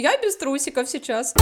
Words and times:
Я 0.00 0.16
без 0.22 0.36
трусиков 0.36 0.88
сейчас. 0.88 1.34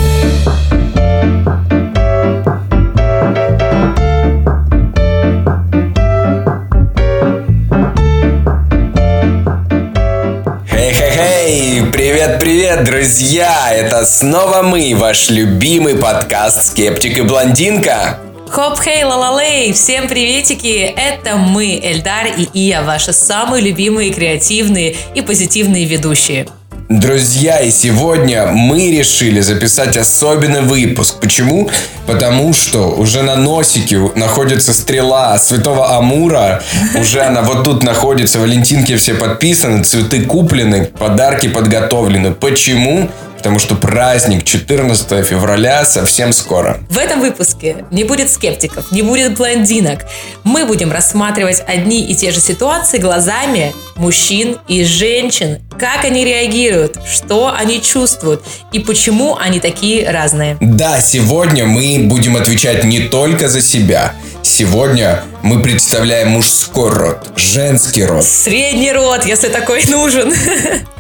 Привет-привет, 11.93 12.85
друзья! 12.85 13.75
Это 13.75 14.07
снова 14.07 14.63
мы, 14.63 14.95
ваш 14.97 15.29
любимый 15.29 15.95
подкаст 15.95 16.71
«Скептик 16.71 17.19
и 17.19 17.23
блондинка». 17.23 18.19
Хоп, 18.49 18.79
хей, 18.81 19.05
лалалей! 19.05 19.75
Всем 19.75 20.09
приветики! 20.09 20.95
Это 20.97 21.37
мы, 21.37 21.79
Эльдар 21.83 22.29
и 22.29 22.49
Ия, 22.55 22.83
ваши 22.83 23.13
самые 23.13 23.63
любимые, 23.63 24.15
креативные 24.15 24.97
и 25.15 25.21
позитивные 25.21 25.85
ведущие. 25.85 26.47
Друзья, 26.89 27.59
и 27.59 27.73
сегодня 27.73 28.47
мы 28.47 28.93
решили 28.93 29.41
записать 29.41 29.97
особенный 29.97 30.61
выпуск. 30.61 31.17
Почему? 31.21 31.69
Потому 32.07 32.53
что 32.53 32.91
уже 32.91 33.23
на 33.23 33.35
носике 33.35 33.99
находится 34.15 34.73
стрела 34.73 35.37
Святого 35.37 35.97
Амура. 35.97 36.63
Уже 36.95 37.23
она 37.23 37.43
вот 37.43 37.65
тут 37.65 37.83
находится. 37.83 38.39
Валентинки 38.39 38.95
все 38.95 39.15
подписаны, 39.15 39.83
цветы 39.83 40.27
куплены, 40.27 40.85
подарки 40.97 41.49
подготовлены. 41.49 42.31
Почему? 42.31 43.11
Потому 43.47 43.61
что 43.61 43.77
праздник 43.77 44.43
14 44.43 45.25
февраля 45.25 45.85
совсем 45.85 46.33
скоро. 46.33 46.81
В 46.91 46.99
этом 46.99 47.21
выпуске 47.21 47.85
не 47.93 48.03
будет 48.03 48.29
скептиков, 48.29 48.91
не 48.91 49.03
будет 49.03 49.37
блондинок. 49.39 50.01
Мы 50.43 50.65
будем 50.67 50.91
рассматривать 50.91 51.63
одни 51.65 52.11
и 52.11 52.17
те 52.17 52.33
же 52.33 52.41
ситуации 52.41 52.99
глазами 52.99 53.73
мужчин 53.95 54.59
и 54.67 54.83
женщин. 54.83 55.61
Как 55.79 56.05
они 56.05 56.25
реагируют, 56.25 56.99
что 57.09 57.55
они 57.55 57.81
чувствуют 57.81 58.43
и 58.73 58.81
почему 58.81 59.37
они 59.37 59.61
такие 59.61 60.11
разные. 60.11 60.57
Да, 60.61 61.01
сегодня 61.01 61.67
мы 61.67 62.01
будем 62.01 62.35
отвечать 62.35 62.83
не 62.83 63.03
только 63.03 63.47
за 63.47 63.61
себя. 63.61 64.13
Сегодня 64.49 65.25
мы 65.43 65.61
представляем 65.61 66.29
мужской 66.29 66.89
род, 66.89 67.33
женский 67.35 68.05
род. 68.05 68.25
Средний 68.25 68.93
род, 68.93 69.27
если 69.27 69.49
такой 69.49 69.85
нужен. 69.89 70.33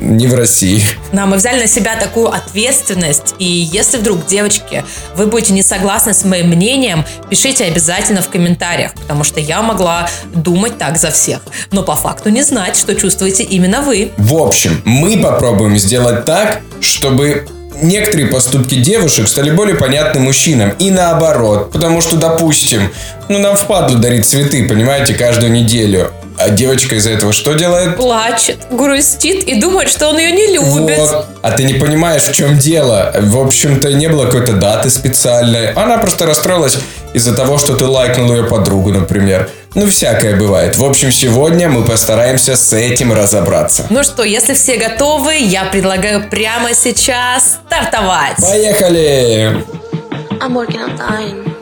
Не 0.01 0.27
в 0.27 0.35
России. 0.35 0.83
Да, 1.13 1.27
мы 1.27 1.37
взяли 1.37 1.61
на 1.61 1.69
себя 1.69 1.95
такую 1.95 2.27
ответственность. 2.27 3.37
И 3.39 3.45
если 3.45 3.99
вдруг, 3.99 4.27
девочки, 4.27 4.85
вы 5.15 5.27
будете 5.27 5.53
не 5.53 5.63
согласны 5.63 6.13
с 6.13 6.25
моим 6.25 6.49
мнением, 6.49 7.05
пишите 7.31 7.67
обязательно 7.67 8.21
в 8.21 8.29
комментариях, 8.29 8.95
потому 8.95 9.23
что 9.23 9.39
я 9.39 9.63
могла 9.63 10.11
думать 10.35 10.77
так 10.77 10.99
за 10.99 11.13
всех, 11.13 11.41
но 11.71 11.85
по 11.85 11.95
факту 11.95 12.31
не 12.31 12.43
знать, 12.43 12.77
что 12.77 12.97
чувствуете 12.97 13.45
именно 13.45 13.81
вы. 13.81 14.11
В 14.17 14.35
общем, 14.35 14.83
мы 14.85 15.19
попробуем 15.19 15.79
сделать 15.79 16.25
так, 16.25 16.63
чтобы 16.81 17.47
некоторые 17.83 18.29
поступки 18.29 18.77
девушек 18.77 19.29
стали 19.29 19.51
более 19.51 19.77
понятны 19.77 20.21
мужчинам. 20.21 20.71
И 20.79 20.91
наоборот. 20.91 21.73
Потому 21.73 22.01
что, 22.01 22.17
допустим, 22.17 22.91
ну 23.29 23.39
нам 23.39 23.57
впадло 23.57 23.99
дарить 23.99 24.27
цветы, 24.27 24.67
понимаете, 24.69 25.15
каждую 25.15 25.53
неделю. 25.53 26.13
А 26.39 26.51
девочка 26.51 26.97
из-за 26.97 27.13
этого 27.13 27.33
что 27.33 27.55
делает? 27.55 27.97
Плачет, 27.97 28.59
грустит 28.71 29.45
и 29.45 29.59
думает, 29.59 29.89
что 29.89 30.09
он 30.09 30.19
ее 30.19 30.33
не 30.33 30.53
любит. 30.53 30.99
Вот. 30.99 31.27
А 31.43 31.51
ты 31.53 31.65
не 31.65 31.75
понимаешь, 31.75 32.23
в 32.23 32.35
чем 32.35 32.59
дело. 32.59 33.11
В 33.19 33.39
общем-то, 33.39 33.93
не 33.95 34.09
было 34.09 34.27
какой-то 34.27 34.53
даты 34.53 34.91
специальной. 34.91 35.73
Она 35.73 35.97
просто 35.97 36.27
расстроилась 36.27 36.77
из-за 37.15 37.35
того, 37.35 37.57
что 37.57 37.75
ты 37.75 37.87
лайкнул 37.87 38.31
ее 38.33 38.45
подругу, 38.45 38.91
например. 38.91 39.49
Ну, 39.75 39.87
всякое 39.89 40.37
бывает. 40.37 40.77
В 40.77 40.85
общем, 40.85 41.11
сегодня 41.11 41.69
мы 41.69 41.85
постараемся 41.85 42.57
с 42.57 42.73
этим 42.73 43.13
разобраться. 43.13 43.87
Ну 43.89 44.03
что, 44.05 44.23
если 44.23 44.55
все 44.55 44.77
готовы, 44.77 45.37
я 45.37 45.65
предлагаю 45.65 46.29
прямо 46.29 46.75
сейчас 46.75 47.59
стартовать. 47.67 48.37
Поехали! 48.41 49.65
I'm 50.41 50.53
working 50.53 50.81
on 50.81 50.99
dying. 50.99 51.56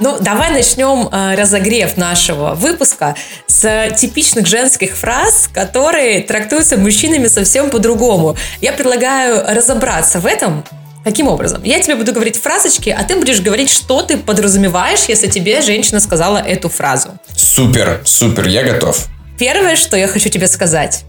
Ну, 0.00 0.16
давай 0.20 0.50
начнем 0.50 1.08
э, 1.10 1.34
разогрев 1.34 1.96
нашего 1.96 2.54
выпуска 2.54 3.16
с 3.46 3.90
типичных 3.96 4.46
женских 4.46 4.96
фраз, 4.96 5.50
которые 5.52 6.20
трактуются 6.20 6.76
мужчинами 6.76 7.26
совсем 7.26 7.68
по-другому. 7.70 8.36
Я 8.60 8.72
предлагаю 8.72 9.44
разобраться 9.54 10.20
в 10.20 10.26
этом. 10.26 10.64
Каким 11.04 11.28
образом? 11.28 11.62
Я 11.64 11.80
тебе 11.80 11.96
буду 11.96 12.12
говорить 12.12 12.40
фразочки, 12.40 12.90
а 12.90 13.02
ты 13.02 13.16
будешь 13.16 13.40
говорить, 13.40 13.70
что 13.70 14.02
ты 14.02 14.18
подразумеваешь, 14.18 15.04
если 15.08 15.26
тебе 15.26 15.62
женщина 15.62 16.00
сказала 16.00 16.38
эту 16.38 16.68
фразу. 16.68 17.18
Супер, 17.34 18.00
супер, 18.04 18.46
я 18.46 18.62
готов. 18.62 19.06
Первое, 19.38 19.76
что 19.76 19.96
я 19.96 20.06
хочу 20.06 20.28
тебе 20.28 20.48
сказать. 20.48 21.04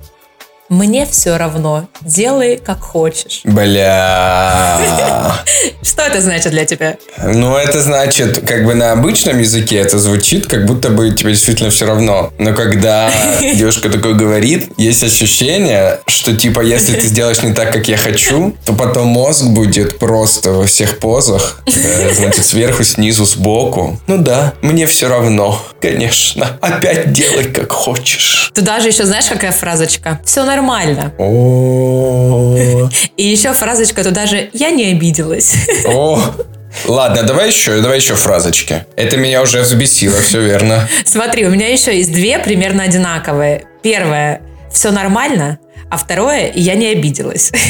Мне 0.70 1.08
все 1.08 1.36
равно. 1.38 1.88
Делай 2.02 2.58
как 2.64 2.82
хочешь. 2.82 3.42
Бля. 3.44 4.78
Что 5.82 6.04
это 6.04 6.22
значит 6.22 6.52
для 6.52 6.64
тебя? 6.66 6.98
Ну, 7.24 7.56
это 7.56 7.82
значит, 7.82 8.48
как 8.48 8.66
бы 8.66 8.76
на 8.76 8.92
обычном 8.92 9.40
языке 9.40 9.78
это 9.78 9.98
звучит, 9.98 10.46
как 10.46 10.68
будто 10.68 10.90
бы 10.90 11.10
тебе 11.12 11.32
действительно 11.32 11.72
все 11.72 11.88
равно. 11.88 12.32
Но 12.38 12.54
когда 12.54 13.12
девушка 13.42 13.90
такое 13.90 14.14
говорит, 14.14 14.70
есть 14.78 15.04
ощущение, 15.04 16.02
что 16.06 16.36
типа, 16.36 16.62
если 16.62 16.94
ты 16.94 17.08
сделаешь 17.08 17.42
не 17.42 17.54
так, 17.54 17.74
как 17.74 17.88
я 17.88 17.98
хочу, 17.98 18.56
то 18.64 18.74
потом 18.74 19.08
мозг 19.08 19.46
будет 19.46 19.98
просто 19.98 20.52
во 20.52 20.68
всех 20.68 21.00
позах. 21.00 21.64
Э, 21.66 22.14
значит, 22.14 22.46
сверху, 22.46 22.84
снизу, 22.84 23.26
сбоку. 23.26 24.00
Ну 24.06 24.20
да, 24.20 24.54
мне 24.62 24.86
все 24.86 25.10
равно, 25.10 25.60
конечно. 25.82 26.60
Опять 26.62 27.12
делай 27.12 27.46
как 27.46 27.72
хочешь. 27.72 28.52
Ты 28.54 28.62
даже 28.62 28.90
еще 28.90 29.06
знаешь, 29.06 29.26
какая 29.26 29.52
фразочка? 29.52 30.20
Все 30.24 30.44
нормально 30.44 30.59
нормально. 30.60 31.14
И 33.18 33.24
еще 33.24 33.54
фразочка 33.54 34.04
туда 34.04 34.26
же 34.26 34.50
«я 34.54 34.72
не 34.72 34.92
обиделась». 34.92 35.56
О, 35.86 36.22
Ладно, 36.86 37.24
давай 37.24 37.48
еще, 37.48 37.82
давай 37.82 37.98
еще 37.98 38.14
фразочки. 38.14 38.86
Это 38.96 39.18
меня 39.18 39.42
уже 39.42 39.62
взбесило, 39.62 40.22
все 40.22 40.40
верно. 40.42 40.88
Смотри, 41.04 41.46
у 41.46 41.50
меня 41.50 41.68
еще 41.68 41.98
есть 41.98 42.12
две 42.12 42.38
примерно 42.38 42.84
одинаковые. 42.84 43.66
Первое, 43.82 44.42
все 44.72 44.92
нормально, 44.92 45.58
а 45.90 45.98
второе, 45.98 46.52
я 46.54 46.76
не 46.76 46.88
обиделась. 46.88 47.52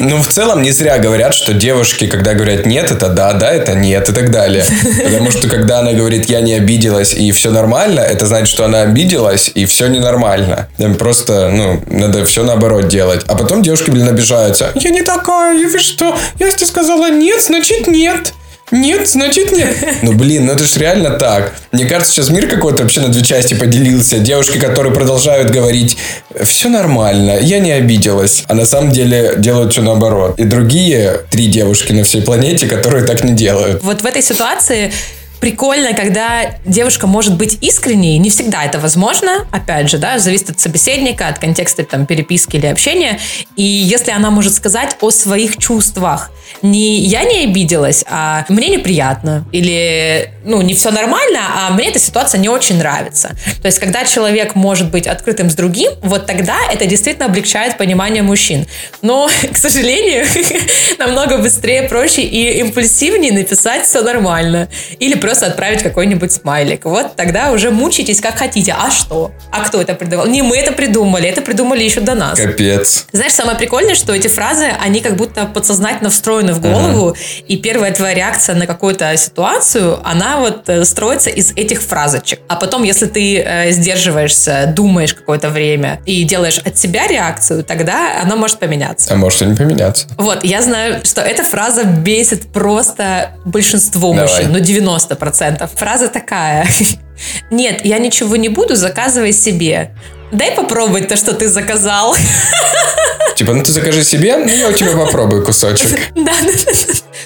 Ну, 0.00 0.22
в 0.22 0.28
целом, 0.28 0.62
не 0.62 0.70
зря 0.70 0.98
говорят, 0.98 1.34
что 1.34 1.52
девушки, 1.52 2.06
когда 2.06 2.34
говорят 2.34 2.66
нет, 2.66 2.90
это 2.90 3.08
да, 3.08 3.32
да, 3.32 3.50
это 3.50 3.74
нет 3.74 4.08
и 4.08 4.12
так 4.12 4.30
далее. 4.30 4.64
Потому 5.04 5.30
что, 5.30 5.48
когда 5.48 5.80
она 5.80 5.92
говорит 5.92 6.26
я 6.26 6.40
не 6.40 6.54
обиделась 6.54 7.14
и 7.14 7.32
все 7.32 7.50
нормально, 7.50 8.00
это 8.00 8.26
значит, 8.26 8.48
что 8.48 8.64
она 8.64 8.82
обиделась 8.82 9.50
и 9.54 9.66
все 9.66 9.88
ненормально. 9.88 10.68
Просто, 10.98 11.50
ну, 11.50 11.82
надо 11.86 12.24
все 12.24 12.44
наоборот 12.44 12.88
делать. 12.88 13.24
А 13.26 13.36
потом 13.36 13.62
девушки, 13.62 13.90
блин, 13.90 14.08
обижаются. 14.08 14.70
Я 14.74 14.90
не 14.90 15.02
такая, 15.02 15.68
вы 15.68 15.78
что? 15.78 16.16
Я 16.38 16.50
тебе 16.50 16.66
сказала 16.66 17.10
нет, 17.10 17.42
значит 17.42 17.86
нет. 17.86 18.32
Нет, 18.70 19.08
значит 19.08 19.52
нет. 19.52 19.76
Ну, 20.02 20.12
блин, 20.12 20.46
ну 20.46 20.52
это 20.52 20.64
же 20.64 20.78
реально 20.78 21.10
так. 21.10 21.54
Мне 21.72 21.86
кажется, 21.86 22.12
сейчас 22.12 22.30
мир 22.30 22.48
какой-то 22.48 22.82
вообще 22.82 23.00
на 23.00 23.08
две 23.08 23.22
части 23.22 23.54
поделился. 23.54 24.18
Девушки, 24.18 24.58
которые 24.58 24.92
продолжают 24.92 25.50
говорить, 25.50 25.96
все 26.42 26.68
нормально, 26.68 27.38
я 27.40 27.58
не 27.58 27.72
обиделась. 27.72 28.44
А 28.46 28.54
на 28.54 28.66
самом 28.66 28.92
деле 28.92 29.34
делают 29.38 29.72
все 29.72 29.82
наоборот. 29.82 30.38
И 30.38 30.44
другие 30.44 31.20
три 31.30 31.46
девушки 31.46 31.92
на 31.92 32.04
всей 32.04 32.22
планете, 32.22 32.66
которые 32.66 33.04
так 33.04 33.24
не 33.24 33.32
делают. 33.32 33.82
Вот 33.82 34.02
в 34.02 34.06
этой 34.06 34.22
ситуации 34.22 34.92
прикольно, 35.40 35.94
когда 35.94 36.56
девушка 36.64 37.06
может 37.06 37.36
быть 37.36 37.58
искренней. 37.60 38.18
Не 38.18 38.30
всегда 38.30 38.64
это 38.64 38.78
возможно. 38.78 39.46
Опять 39.50 39.90
же, 39.90 39.98
да, 39.98 40.18
зависит 40.18 40.50
от 40.50 40.60
собеседника, 40.60 41.28
от 41.28 41.38
контекста 41.38 41.84
там, 41.84 42.06
переписки 42.06 42.56
или 42.56 42.66
общения. 42.66 43.18
И 43.56 43.62
если 43.62 44.10
она 44.10 44.30
может 44.30 44.54
сказать 44.54 44.96
о 45.00 45.10
своих 45.10 45.56
чувствах, 45.56 46.30
не 46.62 46.98
я 47.00 47.24
не 47.24 47.44
обиделась, 47.44 48.04
а 48.08 48.44
мне 48.48 48.68
неприятно. 48.68 49.44
Или, 49.52 50.32
ну, 50.44 50.62
не 50.62 50.74
все 50.74 50.90
нормально, 50.90 51.40
а 51.56 51.70
мне 51.70 51.88
эта 51.88 51.98
ситуация 51.98 52.40
не 52.40 52.48
очень 52.48 52.78
нравится. 52.78 53.36
То 53.60 53.66
есть, 53.66 53.78
когда 53.78 54.04
человек 54.04 54.54
может 54.54 54.90
быть 54.90 55.06
открытым 55.06 55.50
с 55.50 55.54
другим, 55.54 55.92
вот 56.02 56.26
тогда 56.26 56.56
это 56.72 56.86
действительно 56.86 57.26
облегчает 57.26 57.76
понимание 57.76 58.22
мужчин. 58.22 58.66
Но, 59.02 59.28
к 59.52 59.56
сожалению, 59.56 60.26
намного 60.98 61.38
быстрее, 61.38 61.82
проще 61.82 62.22
и 62.22 62.58
импульсивнее 62.60 63.32
написать 63.32 63.84
все 63.84 64.02
нормально. 64.02 64.68
Или 64.98 65.14
просто 65.28 65.46
отправить 65.48 65.82
какой-нибудь 65.82 66.32
смайлик. 66.32 66.86
Вот 66.86 67.14
тогда 67.14 67.52
уже 67.52 67.70
мучитесь 67.70 68.18
как 68.22 68.38
хотите. 68.38 68.74
А 68.78 68.90
что? 68.90 69.30
А 69.50 69.62
кто 69.62 69.78
это 69.78 69.92
придумал? 69.92 70.26
Не 70.26 70.40
мы 70.40 70.56
это 70.56 70.72
придумали, 70.72 71.28
это 71.28 71.42
придумали 71.42 71.84
еще 71.84 72.00
до 72.00 72.14
нас. 72.14 72.40
Капец. 72.40 73.04
Знаешь, 73.12 73.32
самое 73.32 73.58
прикольное, 73.58 73.94
что 73.94 74.14
эти 74.14 74.28
фразы, 74.28 74.72
они 74.82 75.00
как 75.00 75.16
будто 75.16 75.44
подсознательно 75.44 76.08
встроены 76.08 76.54
в 76.54 76.62
голову, 76.62 77.10
uh-huh. 77.10 77.44
и 77.46 77.58
первая 77.58 77.92
твоя 77.92 78.14
реакция 78.14 78.54
на 78.54 78.66
какую-то 78.66 79.14
ситуацию, 79.18 80.00
она 80.02 80.38
вот 80.38 80.66
э, 80.70 80.86
строится 80.86 81.28
из 81.28 81.52
этих 81.52 81.82
фразочек. 81.82 82.40
А 82.48 82.56
потом, 82.56 82.82
если 82.84 83.04
ты 83.04 83.38
э, 83.38 83.70
сдерживаешься, 83.72 84.72
думаешь 84.74 85.12
какое-то 85.12 85.50
время 85.50 86.00
и 86.06 86.24
делаешь 86.24 86.56
от 86.56 86.78
себя 86.78 87.06
реакцию, 87.06 87.64
тогда 87.64 88.22
она 88.22 88.34
может 88.34 88.58
поменяться. 88.58 89.12
А 89.12 89.16
может 89.16 89.42
и 89.42 89.44
не 89.44 89.54
поменяться. 89.54 90.06
Вот, 90.16 90.42
я 90.42 90.62
знаю, 90.62 91.04
что 91.04 91.20
эта 91.20 91.44
фраза 91.44 91.84
бесит 91.84 92.46
просто 92.46 93.32
большинство 93.44 94.14
Давай. 94.14 94.26
мужчин, 94.26 94.52
ну 94.52 94.60
90 94.60 95.17
процентов. 95.18 95.70
Фраза 95.76 96.08
такая. 96.08 96.66
Нет, 97.50 97.84
я 97.84 97.98
ничего 97.98 98.36
не 98.36 98.48
буду, 98.48 98.76
заказывай 98.76 99.32
себе. 99.32 99.90
дай 100.32 100.52
попробовать 100.52 101.08
то, 101.08 101.16
что 101.16 101.32
ты 101.34 101.48
заказал. 101.48 102.14
Типа, 103.36 103.52
ну 103.52 103.62
ты 103.62 103.70
закажи 103.70 104.02
себе, 104.02 104.36
ну 104.36 104.48
я 104.48 104.68
у 104.68 104.72
тебя 104.72 104.92
попробую 104.96 105.44
кусочек. 105.44 105.88
Да, 106.14 106.32
да, 106.42 106.52
да. 106.52 106.72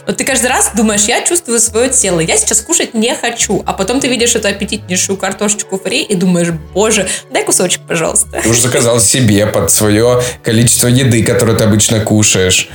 Вот 0.07 0.17
ты 0.17 0.25
каждый 0.25 0.49
раз 0.49 0.73
думаешь, 0.75 1.05
я 1.05 1.23
чувствую 1.23 1.59
свое 1.61 1.89
тело, 1.89 2.21
я 2.21 2.37
сейчас 2.37 2.61
кушать 2.61 2.93
не 2.93 3.15
хочу. 3.15 3.63
А 3.67 3.73
потом 3.73 4.01
ты 4.01 4.09
видишь 4.09 4.35
эту 4.35 4.49
аппетитнейшую 4.49 5.17
картошечку 5.17 5.79
фри 5.79 6.03
и 6.03 6.15
думаешь, 6.15 6.49
боже, 6.75 7.09
дай 7.31 7.45
кусочек, 7.45 7.83
пожалуйста. 7.89 8.41
Ты 8.43 8.49
уже 8.49 8.61
заказал 8.61 9.01
себе 9.01 9.47
под 9.47 9.71
свое 9.71 10.23
количество 10.43 10.89
еды, 10.89 11.23
которую 11.25 11.57
ты 11.57 11.65
обычно 11.65 12.01
кушаешь. 12.01 12.69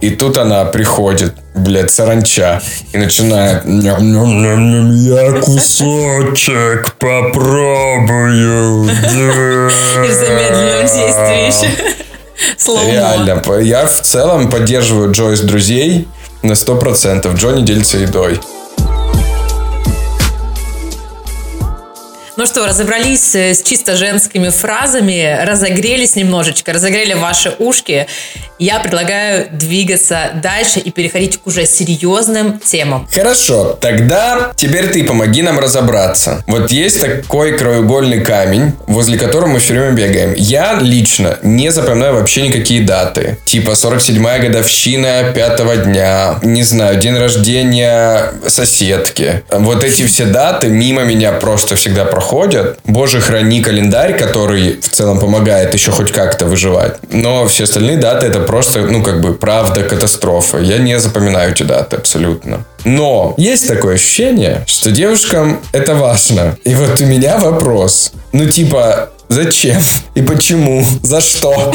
И 0.00 0.10
тут 0.10 0.36
она 0.36 0.64
приходит, 0.66 1.34
блядь, 1.54 1.90
саранча, 1.90 2.60
и 2.92 2.98
начинает 2.98 3.64
«Ням-ням-ням-ням, 3.64 4.92
я 4.92 5.40
кусочек 5.40 6.94
попробую. 6.98 8.84
И 8.90 10.08
в 10.08 10.12
замедленном 10.12 10.82
действии 10.82 11.46
еще. 11.46 11.68
Реально, 12.86 13.42
я 13.60 13.86
в 13.86 14.00
целом 14.00 14.50
поддерживаю 14.50 15.12
Джо 15.12 15.30
из 15.32 15.40
друзей 15.40 16.08
на 16.42 16.52
100%. 16.52 17.34
Джо 17.36 17.50
не 17.52 17.62
делится 17.62 17.98
едой. 17.98 18.40
Ну 22.36 22.46
что, 22.46 22.66
разобрались 22.66 23.36
э, 23.36 23.54
с 23.54 23.62
чисто 23.62 23.96
женскими 23.96 24.48
фразами, 24.48 25.38
разогрелись 25.44 26.16
немножечко, 26.16 26.72
разогрели 26.72 27.14
ваши 27.14 27.54
ушки. 27.60 28.08
Я 28.58 28.80
предлагаю 28.80 29.46
двигаться 29.52 30.30
дальше 30.42 30.80
и 30.80 30.90
переходить 30.90 31.38
к 31.38 31.46
уже 31.46 31.64
серьезным 31.64 32.58
темам. 32.58 33.08
Хорошо, 33.12 33.78
тогда 33.80 34.52
теперь 34.56 34.88
ты 34.88 35.04
помоги 35.04 35.42
нам 35.42 35.60
разобраться. 35.60 36.42
Вот 36.48 36.72
есть 36.72 37.00
такой 37.00 37.56
краеугольный 37.56 38.20
камень, 38.24 38.72
возле 38.88 39.16
которого 39.16 39.46
мы 39.46 39.58
все 39.60 39.74
время 39.74 39.92
бегаем. 39.92 40.34
Я 40.36 40.78
лично 40.80 41.38
не 41.42 41.70
запоминаю 41.70 42.14
вообще 42.14 42.42
никакие 42.42 42.82
даты. 42.82 43.38
Типа 43.44 43.72
47-я 43.72 44.40
годовщина 44.40 45.32
пятого 45.32 45.76
дня, 45.76 46.40
не 46.42 46.64
знаю, 46.64 46.98
день 46.98 47.16
рождения 47.16 48.32
соседки. 48.48 49.44
Вот 49.50 49.84
эти 49.84 50.04
все 50.04 50.26
даты 50.26 50.68
мимо 50.68 51.04
меня 51.04 51.30
просто 51.30 51.76
всегда 51.76 52.04
проходят. 52.04 52.23
Боже, 52.84 53.20
храни 53.20 53.62
календарь, 53.62 54.18
который 54.18 54.80
в 54.80 54.88
целом 54.88 55.18
помогает 55.18 55.74
еще 55.74 55.90
хоть 55.90 56.12
как-то 56.12 56.46
выживать. 56.46 56.98
Но 57.10 57.46
все 57.46 57.64
остальные 57.64 57.98
даты 57.98 58.26
это 58.26 58.40
просто, 58.40 58.80
ну, 58.80 59.02
как 59.02 59.20
бы, 59.20 59.34
правда, 59.34 59.82
катастрофа. 59.82 60.58
Я 60.58 60.78
не 60.78 60.98
запоминаю 60.98 61.52
эти 61.52 61.62
даты 61.62 61.96
абсолютно. 61.96 62.64
Но 62.84 63.34
есть 63.38 63.68
такое 63.68 63.94
ощущение, 63.94 64.64
что 64.66 64.90
девушкам 64.90 65.60
это 65.72 65.94
важно. 65.94 66.56
И 66.64 66.74
вот 66.74 67.00
у 67.00 67.06
меня 67.06 67.38
вопрос. 67.38 68.12
Ну, 68.32 68.46
типа, 68.46 69.10
зачем? 69.34 69.82
И 70.14 70.22
почему? 70.22 70.84
За 71.02 71.20
что? 71.20 71.50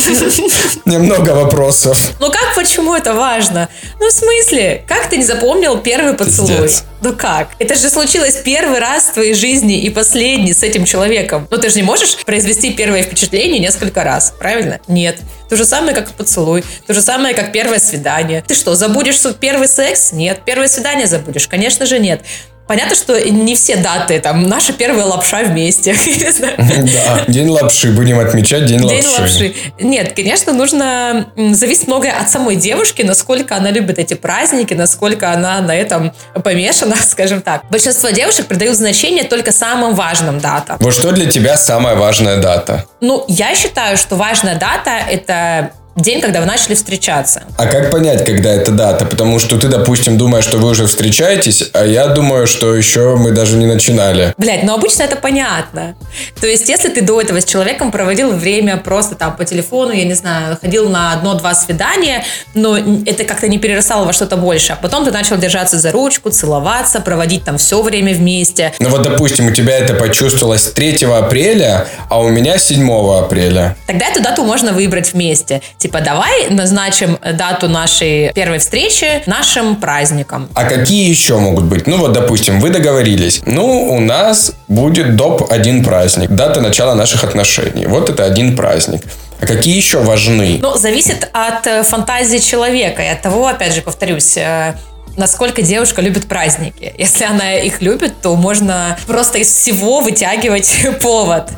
У 0.85 0.89
меня 0.89 0.99
много 0.99 1.31
вопросов. 1.31 2.11
Ну 2.19 2.31
как, 2.31 2.55
почему 2.55 2.95
это 2.95 3.13
важно? 3.13 3.69
Ну 3.99 4.07
в 4.07 4.11
смысле, 4.11 4.83
как 4.87 5.09
ты 5.09 5.17
не 5.17 5.25
запомнил 5.25 5.77
первый 5.77 6.13
поцелуй? 6.13 6.47
Пиздец. 6.47 6.83
Ну 7.01 7.13
как? 7.13 7.49
Это 7.59 7.75
же 7.75 7.89
случилось 7.89 8.35
первый 8.43 8.79
раз 8.79 9.05
в 9.05 9.13
твоей 9.13 9.33
жизни 9.33 9.79
и 9.79 9.89
последний 9.89 10.53
с 10.53 10.63
этим 10.63 10.85
человеком. 10.85 11.47
Ну 11.51 11.57
ты 11.57 11.69
же 11.69 11.75
не 11.75 11.83
можешь 11.83 12.17
произвести 12.25 12.71
первое 12.71 13.03
впечатление 13.03 13.59
несколько 13.59 14.03
раз, 14.03 14.33
правильно? 14.39 14.79
Нет. 14.87 15.17
То 15.49 15.55
же 15.55 15.65
самое, 15.65 15.95
как 15.95 16.09
и 16.09 16.13
поцелуй. 16.13 16.63
То 16.85 16.93
же 16.93 17.01
самое, 17.01 17.33
как 17.33 17.51
первое 17.51 17.79
свидание. 17.79 18.43
Ты 18.47 18.53
что, 18.53 18.75
забудешь 18.75 19.19
первый 19.39 19.67
секс? 19.67 20.11
Нет. 20.11 20.41
Первое 20.45 20.67
свидание 20.67 21.07
забудешь? 21.07 21.47
Конечно 21.47 21.85
же 21.85 21.99
нет. 21.99 22.21
Понятно, 22.69 22.95
что 22.95 23.19
не 23.31 23.55
все 23.55 23.77
даты, 23.77 24.19
там, 24.19 24.43
наша 24.47 24.73
первая 24.73 25.03
лапша 25.05 25.41
вместе. 25.41 25.95
Да, 26.59 27.23
день 27.27 27.49
лапши. 27.49 27.91
Будем 27.91 28.19
отмечать 28.19 28.65
день 28.67 28.77
День 28.87 29.03
лапши. 29.03 29.21
лапши. 29.21 29.53
Нет, 29.79 30.13
конечно, 30.15 30.53
нужно... 30.53 31.31
м, 31.35 31.55
Зависит 31.55 31.87
многое 31.87 32.11
от 32.11 32.29
самой 32.29 32.57
девушки, 32.57 33.01
насколько 33.01 33.55
она 33.55 33.71
любит 33.71 33.97
эти 33.97 34.13
праздники, 34.13 34.75
насколько 34.75 35.31
она 35.31 35.61
на 35.61 35.75
этом 35.75 36.13
помешана, 36.43 36.95
скажем 37.07 37.41
так. 37.41 37.63
Большинство 37.71 38.11
девушек 38.11 38.45
придают 38.45 38.77
значение 38.77 39.23
только 39.23 39.51
самым 39.51 39.95
важным 39.95 40.39
датам. 40.39 40.77
Вот 40.79 40.93
что 40.93 41.11
для 41.11 41.25
тебя 41.25 41.57
самая 41.57 41.95
важная 41.95 42.37
дата? 42.37 42.85
Ну, 43.01 43.25
я 43.27 43.55
считаю, 43.55 43.97
что 43.97 44.15
важная 44.15 44.59
дата– 44.59 44.91
это 45.09 45.71
день, 46.01 46.21
когда 46.21 46.39
вы 46.39 46.45
начали 46.45 46.75
встречаться. 46.75 47.43
А 47.57 47.65
как 47.65 47.91
понять, 47.91 48.25
когда 48.25 48.51
это 48.51 48.71
дата? 48.71 49.05
Потому 49.05 49.39
что 49.39 49.57
ты, 49.57 49.67
допустим, 49.67 50.17
думаешь, 50.17 50.43
что 50.43 50.57
вы 50.57 50.69
уже 50.69 50.87
встречаетесь, 50.87 51.69
а 51.73 51.85
я 51.85 52.07
думаю, 52.07 52.47
что 52.47 52.75
еще 52.75 53.15
мы 53.15 53.31
даже 53.31 53.57
не 53.57 53.65
начинали. 53.65 54.33
Блять, 54.37 54.63
ну 54.63 54.73
обычно 54.73 55.03
это 55.03 55.15
понятно. 55.15 55.95
То 56.39 56.47
есть, 56.47 56.69
если 56.69 56.89
ты 56.89 57.01
до 57.01 57.21
этого 57.21 57.41
с 57.41 57.45
человеком 57.45 57.91
проводил 57.91 58.31
время 58.31 58.77
просто 58.77 59.15
там 59.15 59.35
по 59.35 59.45
телефону, 59.45 59.91
я 59.91 60.05
не 60.05 60.13
знаю, 60.13 60.57
ходил 60.61 60.89
на 60.89 61.13
одно-два 61.13 61.55
свидания, 61.55 62.23
но 62.53 62.77
это 62.77 63.23
как-то 63.23 63.47
не 63.47 63.57
перерастало 63.57 64.05
во 64.05 64.13
что-то 64.13 64.37
больше, 64.37 64.73
а 64.73 64.75
потом 64.75 65.05
ты 65.05 65.11
начал 65.11 65.37
держаться 65.37 65.79
за 65.79 65.91
ручку, 65.91 66.29
целоваться, 66.29 66.99
проводить 67.01 67.43
там 67.43 67.57
все 67.57 67.81
время 67.81 68.13
вместе. 68.13 68.73
Ну 68.79 68.89
вот, 68.89 69.01
допустим, 69.01 69.47
у 69.47 69.51
тебя 69.51 69.77
это 69.77 69.93
почувствовалось 69.93 70.63
3 70.71 71.05
апреля, 71.05 71.87
а 72.09 72.19
у 72.19 72.29
меня 72.29 72.57
7 72.57 72.89
апреля. 73.17 73.75
Тогда 73.87 74.07
эту 74.07 74.21
дату 74.21 74.43
можно 74.43 74.71
выбрать 74.71 75.13
вместе. 75.13 75.61
Типа, 75.77 75.88
давай 75.91 76.49
назначим 76.49 77.17
дату 77.33 77.67
нашей 77.67 78.31
первой 78.33 78.59
встречи 78.59 79.23
нашим 79.25 79.75
праздником. 79.75 80.49
А 80.53 80.65
какие 80.65 81.09
еще 81.09 81.37
могут 81.37 81.65
быть? 81.65 81.87
Ну 81.87 81.97
вот, 81.97 82.13
допустим, 82.13 82.59
вы 82.59 82.69
договорились. 82.69 83.41
Ну, 83.45 83.65
у 83.91 83.99
нас 83.99 84.53
будет 84.67 85.15
доп. 85.15 85.51
один 85.51 85.83
праздник. 85.83 86.29
Дата 86.29 86.61
начала 86.61 86.95
наших 86.95 87.23
отношений. 87.23 87.85
Вот 87.87 88.09
это 88.09 88.25
один 88.25 88.55
праздник. 88.55 89.01
А 89.41 89.45
какие 89.45 89.75
еще 89.75 89.99
важны? 89.99 90.59
Ну, 90.61 90.77
зависит 90.77 91.29
от 91.31 91.65
э, 91.65 91.83
фантазии 91.83 92.39
человека 92.39 93.01
и 93.01 93.07
от 93.07 93.21
того, 93.21 93.47
опять 93.47 93.73
же, 93.73 93.81
повторюсь, 93.81 94.35
э, 94.37 94.75
насколько 95.19 95.61
девушка 95.61 96.01
любит 96.01 96.27
праздники. 96.27 96.93
Если 96.97 97.25
она 97.25 97.55
их 97.55 97.81
любит, 97.81 98.21
то 98.21 98.35
можно 98.35 98.97
просто 99.05 99.37
из 99.37 99.51
всего 99.53 99.99
вытягивать 99.99 100.73
повод. 101.01 101.49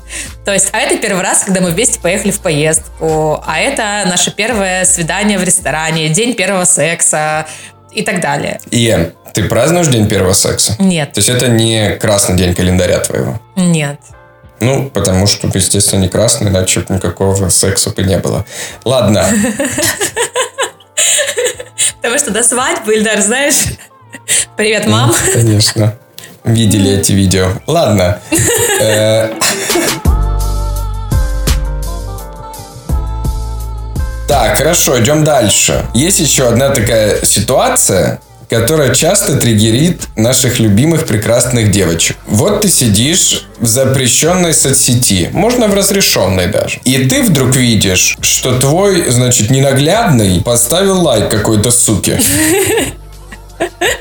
То 0.43 0.51
есть, 0.51 0.69
а 0.73 0.79
это 0.79 0.97
первый 0.97 1.21
раз, 1.21 1.43
когда 1.43 1.61
мы 1.61 1.69
вместе 1.69 1.99
поехали 1.99 2.31
в 2.31 2.39
поездку, 2.41 3.41
а 3.45 3.59
это 3.59 4.03
наше 4.07 4.31
первое 4.31 4.83
свидание 4.85 5.37
в 5.37 5.43
ресторане, 5.43 6.09
день 6.09 6.33
первого 6.33 6.65
секса 6.65 7.45
и 7.93 8.01
так 8.01 8.19
далее. 8.19 8.59
И 8.71 9.11
ты 9.33 9.43
празднуешь 9.43 9.87
день 9.87 10.07
первого 10.07 10.33
секса? 10.33 10.75
Нет, 10.79 11.13
То 11.13 11.19
есть 11.19 11.29
это 11.29 11.47
не 11.47 11.95
красный 11.97 12.35
день 12.35 12.55
календаря 12.55 12.99
твоего? 12.99 13.39
нет. 13.55 13.99
Ну, 14.59 14.91
потому 14.91 15.25
что, 15.25 15.49
естественно, 15.51 16.01
не 16.01 16.07
красный, 16.07 16.49
иначе 16.51 16.81
бы 16.81 16.93
никакого 16.93 17.49
секса 17.49 17.89
бы 17.89 18.03
не 18.03 18.19
было. 18.19 18.45
Ладно. 18.85 19.25
Потому 22.01 22.17
что 22.17 22.31
до 22.31 22.43
свадьбы, 22.43 22.95
Ильдар, 22.95 23.21
знаешь... 23.21 23.55
Привет, 24.57 24.87
мам. 24.87 25.13
Конечно. 25.33 25.95
Видели 26.43 26.97
эти 26.99 27.11
видео. 27.11 27.51
Ладно. 27.67 28.19
Э, 28.83 29.31
Так, 34.27 34.57
хорошо, 34.57 34.99
идем 34.99 35.23
дальше. 35.23 35.85
Есть 35.93 36.19
еще 36.19 36.47
одна 36.47 36.69
такая 36.69 37.23
ситуация, 37.23 38.21
которая 38.51 38.93
часто 38.93 39.37
триггерит 39.37 40.01
наших 40.17 40.59
любимых 40.59 41.05
прекрасных 41.07 41.71
девочек. 41.71 42.17
Вот 42.27 42.59
ты 42.61 42.67
сидишь 42.67 43.47
в 43.59 43.65
запрещенной 43.65 44.53
соцсети, 44.53 45.29
можно 45.31 45.69
в 45.69 45.73
разрешенной 45.73 46.47
даже. 46.47 46.81
И 46.83 47.05
ты 47.05 47.23
вдруг 47.23 47.55
видишь, 47.55 48.17
что 48.19 48.59
твой, 48.59 49.09
значит, 49.09 49.51
ненаглядный 49.51 50.41
поставил 50.41 50.99
лайк 50.99 51.29
какой-то 51.29 51.71
суке. 51.71 52.19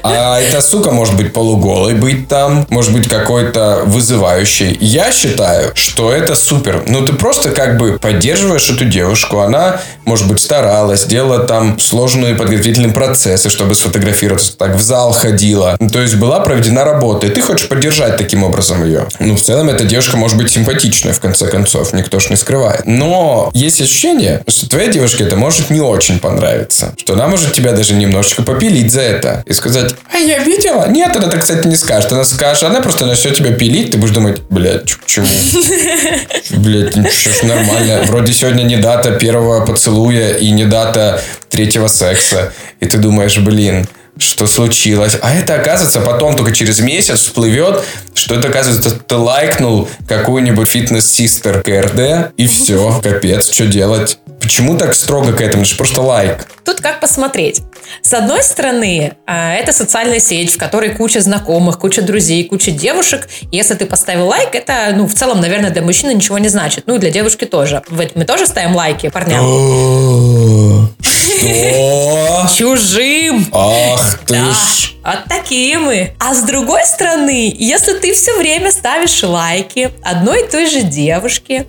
А 0.02 0.40
эта 0.40 0.60
сука 0.60 0.90
может 0.90 1.16
быть 1.16 1.32
полуголой 1.32 1.94
быть 1.94 2.28
там, 2.28 2.66
может 2.70 2.92
быть 2.92 3.08
какой-то 3.08 3.82
вызывающей. 3.84 4.76
Я 4.80 5.12
считаю, 5.12 5.72
что 5.74 6.12
это 6.12 6.34
супер. 6.34 6.84
Ну, 6.86 7.04
ты 7.04 7.12
просто 7.12 7.50
как 7.50 7.76
бы 7.76 7.98
поддерживаешь 7.98 8.68
эту 8.70 8.84
девушку. 8.84 9.40
Она, 9.40 9.80
может 10.04 10.28
быть, 10.28 10.40
старалась, 10.40 11.04
делала 11.04 11.40
там 11.40 11.78
сложные 11.78 12.34
подготовительные 12.34 12.92
процессы, 12.92 13.50
чтобы 13.50 13.74
сфотографироваться. 13.74 14.56
Так, 14.56 14.76
в 14.76 14.80
зал 14.80 15.12
ходила. 15.12 15.76
Ну, 15.78 15.88
то 15.88 16.00
есть 16.00 16.16
была 16.16 16.40
проведена 16.40 16.84
работа. 16.84 17.26
И 17.26 17.30
ты 17.30 17.40
хочешь 17.40 17.68
поддержать 17.68 18.16
таким 18.16 18.44
образом 18.44 18.84
ее. 18.84 19.06
Ну, 19.18 19.36
в 19.36 19.42
целом, 19.42 19.68
эта 19.68 19.84
девушка 19.84 20.16
может 20.16 20.36
быть 20.36 20.50
симпатичная, 20.50 21.12
в 21.12 21.20
конце 21.20 21.48
концов. 21.48 21.92
Никто 21.92 22.18
ж 22.18 22.30
не 22.30 22.36
скрывает. 22.36 22.82
Но 22.86 23.50
есть 23.52 23.80
ощущение, 23.80 24.42
что 24.48 24.68
твоей 24.68 24.90
девушке 24.90 25.24
это 25.24 25.36
может 25.36 25.70
не 25.70 25.80
очень 25.80 26.18
понравиться. 26.18 26.94
Что 26.96 27.14
она 27.14 27.26
может 27.26 27.52
тебя 27.52 27.72
даже 27.72 27.94
немножечко 27.94 28.42
попилить 28.42 28.92
за 28.92 29.02
это. 29.02 29.44
И 29.50 29.52
сказать, 29.52 29.96
а 30.12 30.16
я 30.16 30.38
видела? 30.44 30.86
Нет, 30.88 31.16
она 31.16 31.26
так, 31.26 31.40
кстати, 31.40 31.66
не 31.66 31.74
скажет. 31.74 32.12
Она 32.12 32.22
скажет, 32.22 32.62
она 32.62 32.80
просто 32.80 33.04
начнет 33.04 33.34
тебя 33.34 33.52
пилить. 33.52 33.90
Ты 33.90 33.98
будешь 33.98 34.14
думать, 34.14 34.42
блядь, 34.48 34.96
почему? 34.96 35.26
Блядь, 36.50 36.94
ничего 36.94 37.34
ж 37.34 37.42
нормально. 37.42 38.02
Вроде 38.06 38.32
сегодня 38.32 38.62
не 38.62 38.76
дата 38.76 39.10
первого 39.10 39.66
поцелуя 39.66 40.34
и 40.34 40.52
не 40.52 40.66
дата 40.66 41.20
третьего 41.48 41.88
секса. 41.88 42.52
И 42.78 42.86
ты 42.86 42.96
думаешь, 42.98 43.38
блин, 43.38 43.88
что 44.18 44.46
случилось. 44.46 45.16
А 45.20 45.34
это, 45.34 45.56
оказывается, 45.56 46.00
потом 46.00 46.36
только 46.36 46.52
через 46.52 46.78
месяц 46.78 47.18
всплывет, 47.18 47.82
что 48.14 48.36
это, 48.36 48.50
оказывается, 48.50 48.92
ты 48.92 49.16
лайкнул 49.16 49.88
какую-нибудь 50.06 50.68
фитнес-систер 50.68 51.60
КРД, 51.62 52.32
и 52.36 52.46
все, 52.46 53.00
капец, 53.02 53.50
что 53.50 53.66
делать? 53.66 54.18
Почему 54.50 54.76
так 54.76 54.94
строго 54.96 55.32
к 55.32 55.40
этому? 55.40 55.62
Это 55.62 55.70
же 55.70 55.76
просто 55.76 56.02
лайк. 56.02 56.44
Тут 56.64 56.80
как 56.80 56.98
посмотреть. 56.98 57.60
С 58.02 58.12
одной 58.12 58.42
стороны, 58.42 59.12
а, 59.24 59.54
это 59.54 59.72
социальная 59.72 60.18
сеть, 60.18 60.52
в 60.52 60.58
которой 60.58 60.90
куча 60.90 61.20
знакомых, 61.20 61.78
куча 61.78 62.02
друзей, 62.02 62.42
куча 62.48 62.72
девушек. 62.72 63.28
Если 63.52 63.74
ты 63.74 63.86
поставил 63.86 64.26
лайк, 64.26 64.56
это, 64.56 64.92
ну, 64.96 65.06
в 65.06 65.14
целом, 65.14 65.40
наверное, 65.40 65.70
для 65.70 65.82
мужчины 65.82 66.14
ничего 66.14 66.36
не 66.38 66.48
значит. 66.48 66.88
Ну, 66.88 66.96
и 66.96 66.98
для 66.98 67.12
девушки 67.12 67.44
тоже. 67.44 67.80
Мы 67.90 68.24
тоже 68.24 68.48
ставим 68.48 68.74
лайки 68.74 69.08
парням. 69.08 69.40
Что? 69.44 70.88
Чужим. 72.58 73.46
Ах 73.52 74.18
ты 74.26 74.34
Да, 74.34 74.50
ж. 74.50 74.94
вот 75.04 75.18
такие 75.28 75.78
мы. 75.78 76.16
А 76.18 76.34
с 76.34 76.42
другой 76.42 76.84
стороны, 76.86 77.54
если 77.56 77.92
ты 77.92 78.12
все 78.14 78.36
время 78.36 78.72
ставишь 78.72 79.22
лайки 79.22 79.92
одной 80.02 80.42
и 80.42 80.50
той 80.50 80.66
же 80.68 80.82
девушке, 80.82 81.66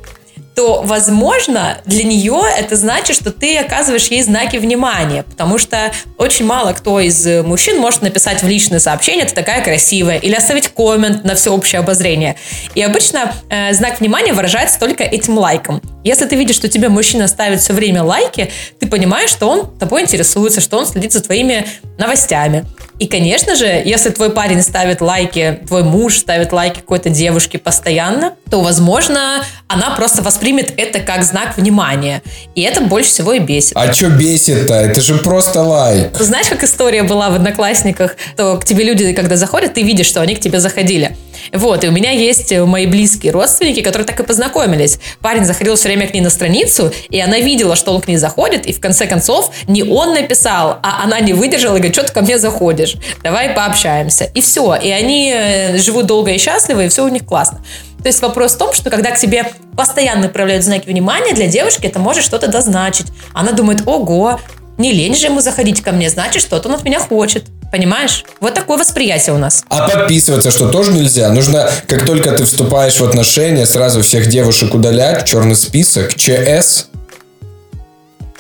то, 0.56 0.82
возможно, 0.84 1.78
для 1.86 2.04
нее 2.04 2.42
это 2.58 2.76
значит, 2.76 3.16
что 3.16 3.32
ты 3.32 3.58
оказываешь 3.58 4.08
ей 4.08 4.22
знаки 4.22 4.58
внимания, 4.58 5.24
потому 5.24 5.58
что 5.58 5.92
очень 6.18 6.46
мало 6.46 6.74
кто 6.74 7.00
из 7.00 7.26
мужчин 7.44 7.80
может 7.80 8.02
написать 8.02 8.44
в 8.44 8.48
личное 8.48 8.80
сообщение 8.80 9.26
«ты 9.26 9.34
такая 9.34 9.64
красивая» 9.64 10.18
или 10.18 10.34
оставить 10.34 10.68
коммент 10.68 11.24
на 11.24 11.36
всеобщее 11.36 11.80
обозрение. 11.80 12.36
И 12.76 12.82
обычно 12.82 13.34
э, 13.50 13.74
знак 13.74 14.00
внимания 14.00 14.34
выражается 14.34 14.80
только 14.80 15.04
этим 15.04 15.38
лайком. 15.38 15.82
Если 16.04 16.26
ты 16.26 16.36
видишь, 16.36 16.56
что 16.56 16.68
тебе 16.68 16.90
мужчина 16.90 17.28
ставит 17.28 17.62
все 17.62 17.74
время 17.74 18.04
лайки, 18.04 18.50
ты 18.80 18.88
понимаешь, 18.88 19.30
что 19.30 19.48
он 19.48 19.78
тобой 19.78 20.02
интересуется, 20.02 20.60
что 20.60 20.78
он 20.78 20.88
следит 20.88 21.14
за 21.14 21.22
твоими 21.22 21.66
новостями. 21.98 22.66
И, 22.98 23.08
конечно 23.08 23.56
же, 23.56 23.66
если 23.66 24.10
твой 24.10 24.32
парень 24.32 24.62
ставит 24.62 25.02
лайки, 25.02 25.60
твой 25.68 25.84
муж 25.84 26.18
ставит 26.18 26.52
лайки 26.52 26.76
какой-то 26.76 27.10
девушке 27.10 27.58
постоянно, 27.58 28.34
то, 28.50 28.62
возможно, 28.62 29.44
она 29.68 29.92
просто 29.92 30.22
воспримет 30.22 30.74
это 30.78 31.00
как 31.00 31.24
знак 31.24 31.58
внимания. 31.58 32.22
И 32.54 32.62
это 32.62 32.82
больше 32.82 33.10
всего 33.10 33.34
и 33.34 33.40
бесит. 33.40 33.72
А 33.76 33.92
что 33.92 34.10
бесит-то? 34.10 34.74
Это 34.74 35.02
же 35.02 35.16
просто 35.16 35.64
лайк. 35.64 36.16
Знаешь, 36.20 36.48
как 36.48 36.64
история 36.64 37.02
была 37.02 37.30
в 37.30 37.36
Одноклассниках, 37.36 38.18
то 38.36 38.58
к 38.58 38.66
тебе 38.66 38.84
люди, 38.84 39.14
когда 39.14 39.36
заходят, 39.36 39.74
ты 39.74 39.82
видишь, 39.82 40.08
что 40.08 40.22
они 40.22 40.36
к 40.36 40.40
тебе 40.40 40.60
заходили. 40.60 41.18
Вот, 41.52 41.84
и 41.84 41.88
у 41.88 41.92
меня 41.92 42.12
есть 42.12 42.52
мои 42.58 42.86
близкие 42.86 43.32
родственники, 43.32 43.82
которые 43.82 44.06
так 44.06 44.20
и 44.20 44.24
познакомились. 44.24 45.00
Парень 45.20 45.46
заходил 45.46 45.76
все 45.76 45.90
время 45.90 46.08
к 46.08 46.14
ней 46.14 46.22
на 46.22 46.30
страницу, 46.30 46.92
и 47.10 47.20
она 47.20 47.40
видела, 47.40 47.76
что 47.76 47.94
он 47.94 48.02
к 48.02 48.08
ней 48.08 48.18
заходит, 48.18 48.66
и 48.66 48.74
в 48.74 48.80
конце 48.80 49.08
концов 49.08 49.52
не 49.68 49.84
он 49.84 50.14
написал, 50.14 50.80
а 50.84 51.04
она 51.04 51.20
не 51.20 51.34
выдержала 51.34 51.76
и 51.76 51.80
говорит, 51.80 51.96
что 51.96 52.04
ты 52.04 52.14
ко 52.14 52.22
мне 52.22 52.38
заходишь, 52.38 52.96
давай 53.24 53.50
пообщаемся. 53.50 54.26
И 54.34 54.42
все, 54.42 54.76
и 54.76 54.90
они 54.90 55.32
э, 55.34 55.78
живут 55.78 56.06
долго 56.06 56.32
и 56.32 56.38
счастливо, 56.38 56.86
и 56.86 56.90
все 56.90 57.06
у 57.06 57.10
них 57.10 57.26
классно. 57.26 57.64
То 58.02 58.08
есть 58.08 58.22
вопрос 58.22 58.54
в 58.54 58.58
том, 58.58 58.74
что 58.74 58.90
когда 58.90 59.12
к 59.12 59.20
тебе 59.20 59.46
постоянно 59.78 60.28
проявляют 60.28 60.64
знаки 60.64 60.88
внимания, 60.88 61.34
для 61.34 61.48
девушки 61.48 61.86
это 61.86 62.00
может 62.00 62.24
что-то 62.24 62.48
дозначить. 62.48 63.08
Она 63.34 63.52
думает, 63.52 63.84
ого, 63.86 64.40
не 64.82 64.92
лень 64.92 65.16
же 65.16 65.28
ему 65.28 65.40
заходить 65.42 65.82
ко 65.82 65.92
мне, 65.92 66.10
значит, 66.10 66.42
что-то 66.42 66.68
он 66.68 66.76
от 66.76 66.84
меня 66.84 67.00
хочет. 67.00 67.46
Понимаешь? 67.72 68.26
Вот 68.42 68.54
такое 68.54 68.78
восприятие 68.78 69.34
у 69.34 69.38
нас. 69.38 69.64
А 69.70 69.88
подписываться 69.88 70.52
что 70.52 70.68
тоже 70.68 70.92
нельзя? 70.92 71.32
Нужно, 71.32 71.72
как 71.88 72.06
только 72.06 72.32
ты 72.32 72.44
вступаешь 72.44 73.00
в 73.00 73.04
отношения, 73.04 73.66
сразу 73.66 74.02
всех 74.02 74.28
девушек 74.28 74.74
удалять, 74.74 75.26
черный 75.26 75.56
список, 75.56 76.16
ЧС. 76.16 76.88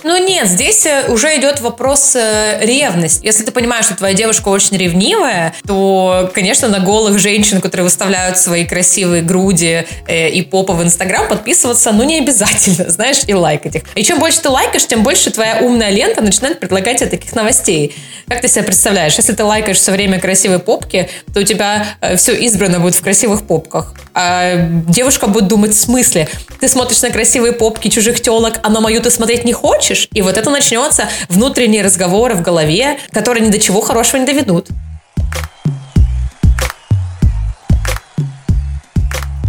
Ну 0.03 0.17
нет, 0.17 0.47
здесь 0.47 0.85
э, 0.85 1.05
уже 1.09 1.37
идет 1.37 1.61
вопрос 1.61 2.15
э, 2.15 2.59
ревности. 2.65 3.25
Если 3.25 3.43
ты 3.43 3.51
понимаешь, 3.51 3.85
что 3.85 3.95
твоя 3.95 4.13
девушка 4.13 4.49
очень 4.49 4.77
ревнивая, 4.77 5.53
то, 5.67 6.31
конечно, 6.33 6.67
на 6.67 6.79
голых 6.79 7.19
женщин, 7.19 7.61
которые 7.61 7.85
выставляют 7.85 8.37
свои 8.37 8.65
красивые 8.65 9.21
груди 9.21 9.85
э, 10.07 10.29
и 10.29 10.41
попы 10.41 10.73
в 10.73 10.83
Инстаграм, 10.83 11.27
подписываться, 11.27 11.91
ну, 11.91 12.03
не 12.03 12.19
обязательно, 12.19 12.89
знаешь, 12.89 13.21
и 13.27 13.33
лайкать 13.33 13.75
их. 13.75 13.83
И 13.95 14.03
чем 14.03 14.19
больше 14.19 14.41
ты 14.41 14.49
лайкаешь, 14.49 14.87
тем 14.87 15.03
больше 15.03 15.29
твоя 15.29 15.59
умная 15.61 15.89
лента 15.89 16.21
начинает 16.21 16.59
предлагать 16.59 16.97
тебе 16.97 17.09
таких 17.09 17.33
новостей. 17.35 17.95
Как 18.27 18.41
ты 18.41 18.47
себе 18.47 18.63
представляешь, 18.63 19.15
если 19.15 19.33
ты 19.33 19.43
лайкаешь 19.43 19.77
все 19.77 19.91
время 19.91 20.19
красивые 20.19 20.59
попки, 20.59 21.09
то 21.33 21.41
у 21.41 21.43
тебя 21.43 21.85
все 22.15 22.33
избрано 22.45 22.79
будет 22.79 22.95
в 22.95 23.01
красивых 23.01 23.45
попках. 23.45 23.93
А 24.13 24.55
девушка 24.87 25.27
будет 25.27 25.47
думать, 25.47 25.71
в 25.71 25.79
смысле? 25.79 26.27
Ты 26.59 26.67
смотришь 26.67 27.01
на 27.01 27.09
красивые 27.09 27.53
попки 27.53 27.89
чужих 27.89 28.21
телок, 28.21 28.59
а 28.63 28.69
на 28.69 28.81
мою 28.81 29.01
ты 29.01 29.09
смотреть 29.09 29.45
не 29.45 29.53
хочешь? 29.53 29.90
И 30.13 30.21
вот 30.21 30.37
это 30.37 30.49
начнется 30.49 31.07
внутренние 31.29 31.83
разговоры 31.83 32.35
в 32.35 32.41
голове, 32.41 32.97
которые 33.11 33.45
ни 33.45 33.51
до 33.51 33.59
чего 33.59 33.81
хорошего 33.81 34.19
не 34.19 34.25
доведут. 34.25 34.67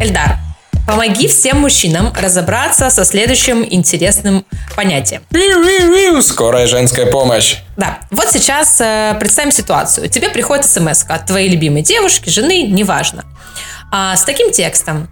Эльдар, 0.00 0.38
помоги 0.86 1.28
всем 1.28 1.60
мужчинам 1.60 2.12
разобраться 2.18 2.90
со 2.90 3.04
следующим 3.04 3.64
интересным 3.68 4.44
понятием. 4.74 5.22
Скорая 6.22 6.66
женская 6.66 7.06
помощь. 7.06 7.58
Да, 7.76 8.00
вот 8.10 8.30
сейчас 8.30 8.80
э, 8.80 9.16
представим 9.20 9.52
ситуацию. 9.52 10.08
Тебе 10.08 10.28
приходит 10.28 10.64
смс 10.64 11.04
от 11.08 11.26
твоей 11.26 11.48
любимой 11.48 11.82
девушки, 11.82 12.28
жены, 12.30 12.66
неважно. 12.66 13.24
А, 13.92 14.16
с 14.16 14.24
таким 14.24 14.50
текстом. 14.50 15.08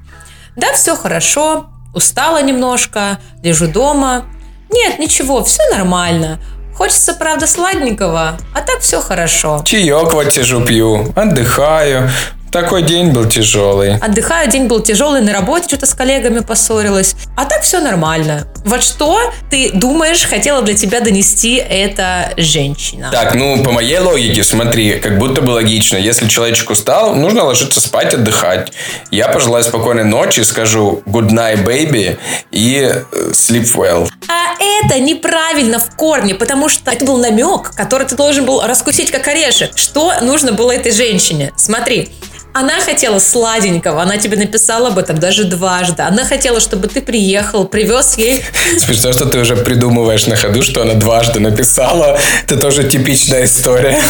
Да, 0.57 0.73
все 0.73 0.97
хорошо, 0.97 1.67
устала 1.95 2.43
немножко, 2.43 3.21
лежу 3.43 3.69
дома. 3.69 4.27
Нет, 4.73 4.99
ничего, 4.99 5.43
все 5.45 5.63
нормально. 5.71 6.39
Хочется, 6.75 7.13
правда, 7.15 7.47
сладенького, 7.47 8.39
а 8.55 8.61
так 8.63 8.81
все 8.81 9.01
хорошо. 9.03 9.63
Чаек 9.65 10.13
вот 10.15 10.33
сижу 10.33 10.63
пью, 10.63 11.13
отдыхаю. 11.15 12.09
Такой 12.53 12.83
день 12.83 13.13
был 13.13 13.27
тяжелый. 13.27 13.97
Отдыхаю, 13.99 14.51
день 14.51 14.67
был 14.67 14.81
тяжелый, 14.81 15.21
на 15.21 15.33
работе 15.33 15.69
что-то 15.69 15.87
с 15.87 15.95
коллегами 15.95 16.41
поссорилась. 16.41 17.15
А 17.37 17.45
так 17.45 17.63
все 17.63 17.81
нормально. 17.81 18.49
Вот 18.65 18.83
что 18.83 19.21
ты 19.51 19.71
думаешь, 19.73 20.25
хотела 20.25 20.61
для 20.63 20.75
тебя 20.75 21.01
донести 21.01 21.55
эта 21.55 22.33
женщина? 22.37 23.11
Так, 23.13 23.37
ну, 23.37 23.63
по 23.63 23.71
моей 23.71 23.99
логике, 23.99 24.43
смотри, 24.43 24.99
как 24.99 25.19
будто 25.19 25.43
бы 25.43 25.53
логично. 25.53 25.97
Если 25.97 26.27
человечек 26.27 26.71
устал, 26.71 27.15
нужно 27.15 27.45
ложиться 27.45 27.81
спать, 27.81 28.15
отдыхать. 28.15 28.73
Я 29.13 29.29
пожелаю 29.29 29.63
спокойной 29.63 30.05
ночи, 30.05 30.41
скажу 30.41 31.03
good 31.07 31.31
night, 31.31 31.65
baby, 31.65 32.19
и 32.51 32.93
э, 32.93 33.31
sleep 33.31 33.73
well. 33.77 34.09
А 34.29 34.61
это 34.61 34.99
неправильно 34.99 35.79
в 35.79 35.95
корне, 35.95 36.35
потому 36.35 36.69
что 36.69 36.91
это 36.91 37.05
был 37.05 37.19
намек, 37.19 37.71
который 37.77 38.09
ты 38.09 38.17
должен 38.17 38.45
был 38.45 38.61
раскусить 38.61 39.13
как 39.13 39.29
орешек. 39.29 39.71
Что 39.77 40.15
нужно 40.21 40.53
было 40.53 40.73
этой 40.73 40.93
женщине? 40.93 41.53
Смотри, 41.57 42.11
она 42.53 42.81
хотела 42.81 43.19
сладенького, 43.19 44.03
она 44.03 44.17
тебе 44.17 44.37
написала 44.37 44.89
об 44.89 44.99
этом 44.99 45.19
даже 45.19 45.45
дважды. 45.45 46.03
Она 46.03 46.25
хотела, 46.25 46.61
чтобы 46.61 46.89
ты 46.89 47.01
приехал, 47.01 47.65
привез 47.67 48.17
ей... 48.19 48.43
Смешно, 48.79 49.13
что 49.13 49.27
ты 49.27 49.39
уже 49.39 49.57
придумываешь 49.57 50.27
на 50.27 50.37
ходу, 50.37 50.63
что 50.63 50.83
она 50.83 50.95
дважды 50.95 51.39
написала. 51.39 52.19
Это 52.45 52.57
тоже 52.57 52.85
типичная 52.85 53.45
история. 53.45 54.01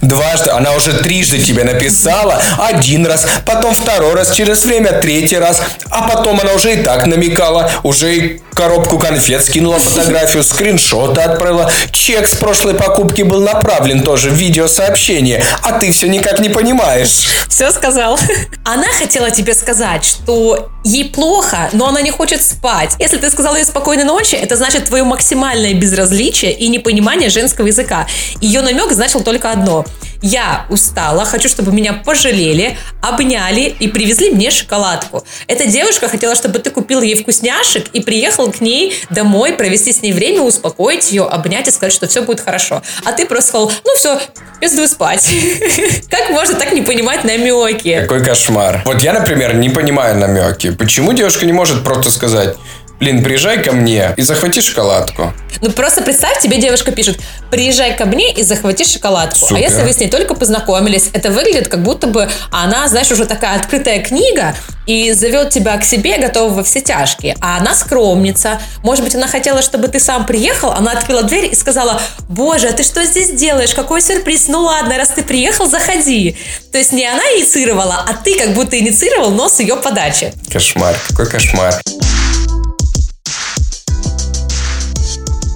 Дважды. 0.00 0.50
Она 0.50 0.74
уже 0.74 0.92
трижды 0.92 1.38
тебе 1.38 1.64
написала. 1.64 2.40
Один 2.58 3.06
раз, 3.06 3.26
потом 3.46 3.74
второй 3.74 4.14
раз, 4.14 4.32
через 4.32 4.64
время 4.64 4.92
третий 5.00 5.38
раз. 5.38 5.62
А 5.90 6.08
потом 6.08 6.40
она 6.40 6.52
уже 6.54 6.74
и 6.74 6.82
так 6.82 7.06
намекала. 7.06 7.70
Уже 7.84 8.16
и 8.16 8.42
коробку 8.54 8.98
конфет 8.98 9.44
скинула 9.44 9.78
фотографию, 9.78 10.42
скриншоты 10.42 11.20
отправила. 11.20 11.70
Чек 11.92 12.26
с 12.26 12.34
прошлой 12.34 12.74
покупки 12.74 13.22
был 13.22 13.40
направлен 13.40 14.02
тоже 14.02 14.30
в 14.30 14.34
видеосообщение. 14.34 15.42
А 15.62 15.78
ты 15.78 15.92
все 15.92 16.08
никак 16.08 16.40
не 16.40 16.48
понимаешь. 16.48 17.19
Все 17.48 17.70
сказал. 17.72 18.18
Она 18.64 18.86
хотела 18.88 19.30
тебе 19.30 19.54
сказать, 19.54 20.04
что 20.04 20.70
ей 20.84 21.10
плохо, 21.10 21.68
но 21.72 21.88
она 21.88 22.00
не 22.00 22.10
хочет 22.10 22.42
спать. 22.42 22.94
Если 22.98 23.16
ты 23.16 23.30
сказал 23.30 23.56
ей 23.56 23.64
спокойной 23.64 24.04
ночи, 24.04 24.34
это 24.34 24.56
значит 24.56 24.86
твое 24.86 25.04
максимальное 25.04 25.74
безразличие 25.74 26.52
и 26.52 26.68
непонимание 26.68 27.28
женского 27.28 27.66
языка. 27.66 28.06
Ее 28.40 28.62
намек 28.62 28.92
значил 28.92 29.22
только 29.22 29.50
одно. 29.50 29.84
Я 30.22 30.66
устала, 30.68 31.24
хочу, 31.24 31.48
чтобы 31.48 31.72
меня 31.72 31.94
пожалели, 31.94 32.76
обняли 33.00 33.74
и 33.78 33.88
привезли 33.88 34.30
мне 34.30 34.50
шоколадку. 34.50 35.24
Эта 35.46 35.66
девушка 35.66 36.08
хотела, 36.08 36.34
чтобы 36.34 36.58
ты 36.58 36.70
купил 36.70 37.00
ей 37.00 37.14
вкусняшек 37.14 37.88
и 37.92 38.00
приехал 38.00 38.52
к 38.52 38.60
ней 38.60 38.94
домой, 39.08 39.54
провести 39.54 39.92
с 39.92 40.02
ней 40.02 40.12
время, 40.12 40.42
успокоить 40.42 41.10
ее, 41.10 41.24
обнять 41.24 41.68
и 41.68 41.70
сказать, 41.70 41.94
что 41.94 42.06
все 42.06 42.22
будет 42.22 42.40
хорошо. 42.40 42.82
А 43.04 43.12
ты 43.12 43.24
просто 43.24 43.48
сказал, 43.48 43.72
ну 43.84 43.96
все, 43.96 44.20
пиздуй 44.60 44.88
спать. 44.88 45.26
Как 46.10 46.30
можно 46.30 46.54
так 46.54 46.72
не 46.72 46.82
понимать 46.82 47.24
намеки? 47.24 48.00
Какой 48.02 48.22
кошмар. 48.22 48.82
Вот 48.84 49.02
я, 49.02 49.14
например, 49.14 49.54
не 49.54 49.70
понимаю 49.70 50.18
намеки. 50.18 50.70
Почему 50.70 51.14
девушка 51.14 51.46
не 51.46 51.52
может 51.52 51.82
просто 51.82 52.10
сказать, 52.10 52.56
блин, 53.00 53.24
приезжай 53.24 53.62
ко 53.62 53.72
мне 53.72 54.14
и 54.16 54.22
захвати 54.22 54.60
шоколадку. 54.60 55.32
Ну 55.62 55.70
просто 55.72 56.02
представь, 56.02 56.40
тебе 56.40 56.58
девушка 56.58 56.92
пишет, 56.92 57.20
приезжай 57.50 57.96
ко 57.96 58.04
мне 58.04 58.32
и 58.32 58.42
захвати 58.42 58.84
шоколадку. 58.84 59.46
Супер. 59.46 59.56
А 59.56 59.58
если 59.58 59.82
вы 59.82 59.92
с 59.92 59.98
ней 59.98 60.08
только 60.08 60.34
познакомились, 60.34 61.10
это 61.12 61.30
выглядит 61.30 61.68
как 61.68 61.82
будто 61.82 62.06
бы 62.06 62.28
она, 62.50 62.86
знаешь, 62.88 63.10
уже 63.10 63.26
такая 63.26 63.58
открытая 63.58 64.00
книга 64.00 64.54
и 64.86 65.12
зовет 65.12 65.50
тебя 65.50 65.76
к 65.76 65.84
себе, 65.84 66.18
готова 66.18 66.52
во 66.52 66.62
все 66.62 66.80
тяжкие. 66.80 67.36
А 67.40 67.58
она 67.58 67.74
скромница. 67.74 68.60
Может 68.82 69.04
быть, 69.04 69.14
она 69.14 69.28
хотела, 69.28 69.62
чтобы 69.62 69.88
ты 69.88 69.98
сам 70.00 70.26
приехал, 70.26 70.70
она 70.70 70.92
открыла 70.92 71.22
дверь 71.22 71.48
и 71.52 71.54
сказала, 71.54 72.00
боже, 72.28 72.68
а 72.68 72.72
ты 72.72 72.82
что 72.82 73.04
здесь 73.04 73.30
делаешь? 73.30 73.74
Какой 73.74 74.02
сюрприз? 74.02 74.48
Ну 74.48 74.62
ладно, 74.62 74.96
раз 74.96 75.10
ты 75.10 75.22
приехал, 75.22 75.68
заходи. 75.68 76.36
То 76.72 76.78
есть 76.78 76.92
не 76.92 77.06
она 77.06 77.22
инициировала, 77.36 78.04
а 78.06 78.14
ты 78.14 78.38
как 78.38 78.54
будто 78.54 78.78
инициировал, 78.78 79.30
но 79.30 79.48
с 79.48 79.60
ее 79.60 79.76
подачи. 79.76 80.32
Кошмар, 80.50 80.96
какой 81.08 81.26
кошмар. 81.26 81.80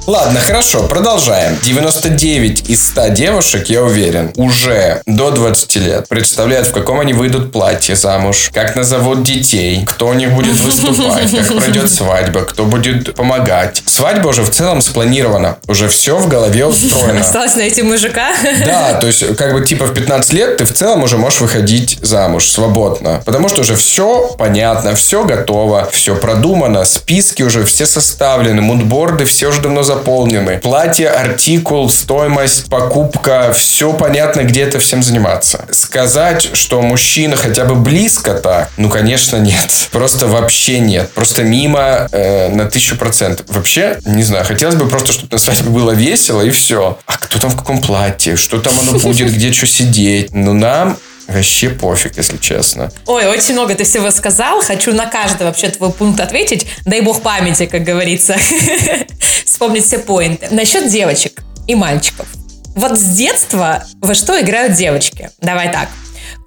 Ладно, 0.07 0.39
хорошо, 0.39 0.83
продолжаем. 0.83 1.59
99 1.63 2.69
из 2.69 2.89
100 2.89 3.09
девушек, 3.09 3.69
я 3.69 3.83
уверен, 3.83 4.33
уже 4.37 5.01
до 5.07 5.31
20 5.31 5.77
лет 5.77 6.09
представляют, 6.09 6.67
в 6.67 6.73
каком 6.73 7.01
они 7.01 7.15
выйдут 7.15 7.53
платье 7.53 7.97
замуж, 7.97 8.51
как 8.53 8.77
назовут 8.77 9.23
детей, 9.23 9.83
кто 9.87 10.09
у 10.09 10.13
них 10.13 10.33
будет 10.33 10.61
выступать, 10.61 11.31
как 11.31 11.57
пройдет 11.57 11.91
свадьба, 11.91 12.43
кто 12.43 12.67
будет 12.67 13.15
помогать. 13.15 13.83
Свадьба 13.87 14.29
уже 14.29 14.43
в 14.43 14.51
целом 14.51 14.83
спланирована, 14.83 15.57
уже 15.69 15.89
все 15.89 16.19
в 16.19 16.29
голове 16.29 16.67
устроено. 16.67 17.21
Осталось 17.21 17.57
найти 17.57 17.81
мужика. 17.83 18.29
Да, 18.67 18.95
то 19.01 19.07
есть, 19.07 19.37
как 19.37 19.55
бы, 19.55 19.65
типа, 19.65 19.87
в 19.87 19.95
15 19.95 20.33
лет 20.35 20.59
ты 20.59 20.67
в 20.67 20.75
целом 20.75 21.03
уже 21.03 21.17
можешь 21.17 21.41
выходить 21.41 21.99
замуж 22.03 22.47
свободно. 22.51 23.23
Потому 23.25 23.49
что 23.49 23.63
уже 23.63 23.75
все 23.75 24.35
понятно, 24.37 24.95
все 24.97 25.25
готово, 25.25 25.89
все 25.91 26.15
продумано, 26.15 26.85
списки 26.85 27.43
уже 27.43 27.65
все 27.65 27.87
составлены, 27.87 28.61
мудборды 28.61 29.25
все 29.25 29.49
уже 29.49 29.63
давно 29.63 29.83
заполнены. 29.95 30.59
Платье, 30.59 31.09
артикул, 31.09 31.89
стоимость, 31.91 32.69
покупка, 32.69 33.53
все 33.53 33.93
понятно, 33.93 34.43
где 34.43 34.63
это 34.63 34.79
всем 34.79 35.03
заниматься. 35.03 35.67
Сказать, 35.71 36.51
что 36.55 36.83
мужчина 36.83 37.37
хотя 37.37 37.65
бы 37.65 37.75
близко 37.75 38.35
так, 38.35 38.71
ну, 38.77 38.89
конечно, 38.89 39.37
нет. 39.37 39.89
Просто 39.93 40.27
вообще 40.27 40.81
нет. 40.81 41.11
Просто 41.11 41.43
мимо 41.45 42.09
э, 42.11 42.49
на 42.49 42.67
тысячу 42.67 42.97
процентов. 42.97 43.47
Вообще, 43.49 43.99
не 44.05 44.23
знаю, 44.23 44.45
хотелось 44.45 44.77
бы 44.77 44.89
просто, 44.89 45.13
чтобы 45.13 45.29
на 45.33 45.39
свадьбе 45.39 45.71
было 45.71 45.93
весело 45.93 46.43
и 46.43 46.51
все. 46.51 46.99
А 47.07 47.17
кто 47.17 47.39
там 47.39 47.51
в 47.51 47.57
каком 47.57 47.81
платье? 47.81 48.37
Что 48.37 48.61
там 48.61 48.73
оно 48.81 48.99
будет? 48.99 49.33
Где 49.33 49.53
что 49.53 49.67
сидеть? 49.67 50.35
Ну, 50.35 50.53
нам 50.53 50.97
Вообще 51.27 51.71
пофиг, 51.71 52.17
если 52.17 52.37
честно. 52.37 52.93
Ой, 53.07 53.27
очень 53.27 53.55
много 53.55 53.75
ты 53.75 53.85
всего 53.85 54.11
сказал. 54.11 54.61
Хочу 54.63 54.93
на 54.93 55.07
каждый 55.07 55.45
вообще 55.45 55.69
твой 55.69 55.91
пункт 55.91 56.21
ответить. 56.21 56.67
Дай 56.85 57.01
бог 57.01 57.23
памяти, 57.23 57.67
как 57.67 57.83
говорится. 57.83 58.37
Вспомнить 59.55 59.85
все 59.85 60.01
поинты. 60.01 60.49
Насчет 60.51 60.89
девочек 60.89 61.45
и 61.69 61.77
мальчиков. 61.77 62.27
Вот 62.75 62.99
с 62.99 63.05
детства 63.05 63.85
во 64.01 64.13
что 64.13 64.41
играют 64.41 64.75
девочки? 64.75 65.31
Давай 65.41 65.71
так. 65.71 65.91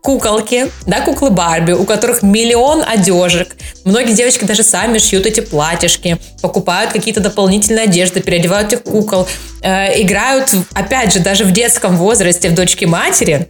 Куколки, 0.04 0.70
да, 0.86 1.00
куклы 1.00 1.30
Барби, 1.30 1.72
у 1.72 1.86
которых 1.86 2.22
миллион 2.22 2.84
одежек. 2.86 3.56
Многие 3.86 4.12
девочки 4.12 4.44
даже 4.44 4.62
сами 4.62 4.98
шьют 4.98 5.26
эти 5.26 5.40
платьишки, 5.40 6.18
покупают 6.42 6.92
какие-то 6.92 7.22
дополнительные 7.22 7.86
одежды, 7.86 8.20
переодевают 8.20 8.74
этих 8.74 8.84
кукол, 8.84 9.26
э, 9.62 10.02
играют, 10.02 10.54
опять 10.74 11.14
же, 11.14 11.22
даже 11.22 11.46
в 11.46 11.54
детском 11.54 11.96
возрасте 11.96 12.50
в 12.50 12.56
дочке 12.56 12.88
матери 12.88 13.48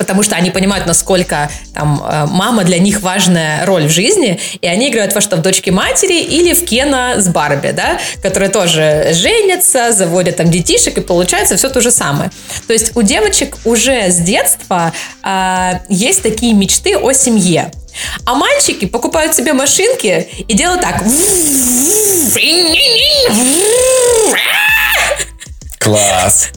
потому 0.00 0.22
что 0.22 0.34
они 0.34 0.50
понимают, 0.50 0.86
насколько 0.86 1.50
там 1.74 2.02
э, 2.02 2.24
мама 2.26 2.64
для 2.64 2.78
них 2.78 3.02
важная 3.02 3.66
роль 3.66 3.84
в 3.84 3.90
жизни, 3.90 4.40
и 4.62 4.66
они 4.66 4.88
играют 4.88 5.14
во 5.14 5.20
что, 5.20 5.36
в 5.36 5.42
дочки 5.42 5.68
матери 5.68 6.22
или 6.22 6.54
в 6.54 6.64
Кена 6.64 7.16
с 7.18 7.28
Барби, 7.28 7.72
да, 7.72 8.00
которые 8.22 8.48
тоже 8.48 9.10
женятся, 9.12 9.92
заводят 9.92 10.36
там 10.36 10.50
детишек, 10.50 10.96
и 10.96 11.02
получается 11.02 11.58
все 11.58 11.68
то 11.68 11.82
же 11.82 11.90
самое. 11.90 12.30
То 12.66 12.72
есть 12.72 12.96
у 12.96 13.02
девочек 13.02 13.58
уже 13.66 14.10
с 14.10 14.16
детства 14.16 14.94
э, 15.22 15.72
есть 15.90 16.22
такие 16.22 16.54
мечты 16.54 16.96
о 16.96 17.12
семье. 17.12 17.70
А 18.24 18.34
мальчики 18.34 18.86
покупают 18.86 19.34
себе 19.34 19.52
машинки 19.52 20.30
и 20.48 20.54
делают 20.54 20.80
так. 20.80 21.04
Класс. 25.78 26.48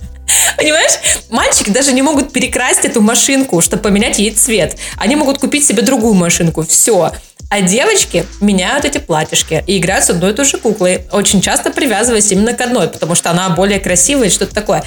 Понимаешь? 0.57 0.93
Мальчики 1.29 1.69
даже 1.69 1.93
не 1.93 2.01
могут 2.01 2.31
перекрасить 2.31 2.85
эту 2.85 3.01
машинку, 3.01 3.61
чтобы 3.61 3.83
поменять 3.83 4.19
ей 4.19 4.31
цвет. 4.31 4.77
Они 4.97 5.15
могут 5.15 5.39
купить 5.39 5.65
себе 5.65 5.81
другую 5.81 6.13
машинку. 6.13 6.63
Все. 6.63 7.11
А 7.49 7.61
девочки 7.61 8.25
меняют 8.41 8.85
эти 8.85 8.97
платьишки 8.97 9.63
и 9.67 9.77
играют 9.77 10.05
с 10.05 10.09
одной 10.09 10.31
и 10.31 10.33
той 10.33 10.45
же 10.45 10.57
куклой, 10.57 11.05
очень 11.11 11.39
часто 11.39 11.69
привязываясь 11.69 12.31
именно 12.31 12.53
к 12.53 12.61
одной, 12.61 12.87
потому 12.87 13.13
что 13.13 13.29
она 13.29 13.49
более 13.49 13.79
красивая 13.79 14.27
и 14.27 14.31
что-то 14.31 14.55
такое. 14.55 14.83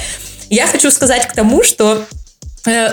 Я 0.50 0.66
хочу 0.66 0.90
сказать 0.90 1.26
к 1.28 1.32
тому, 1.32 1.62
что 1.62 2.06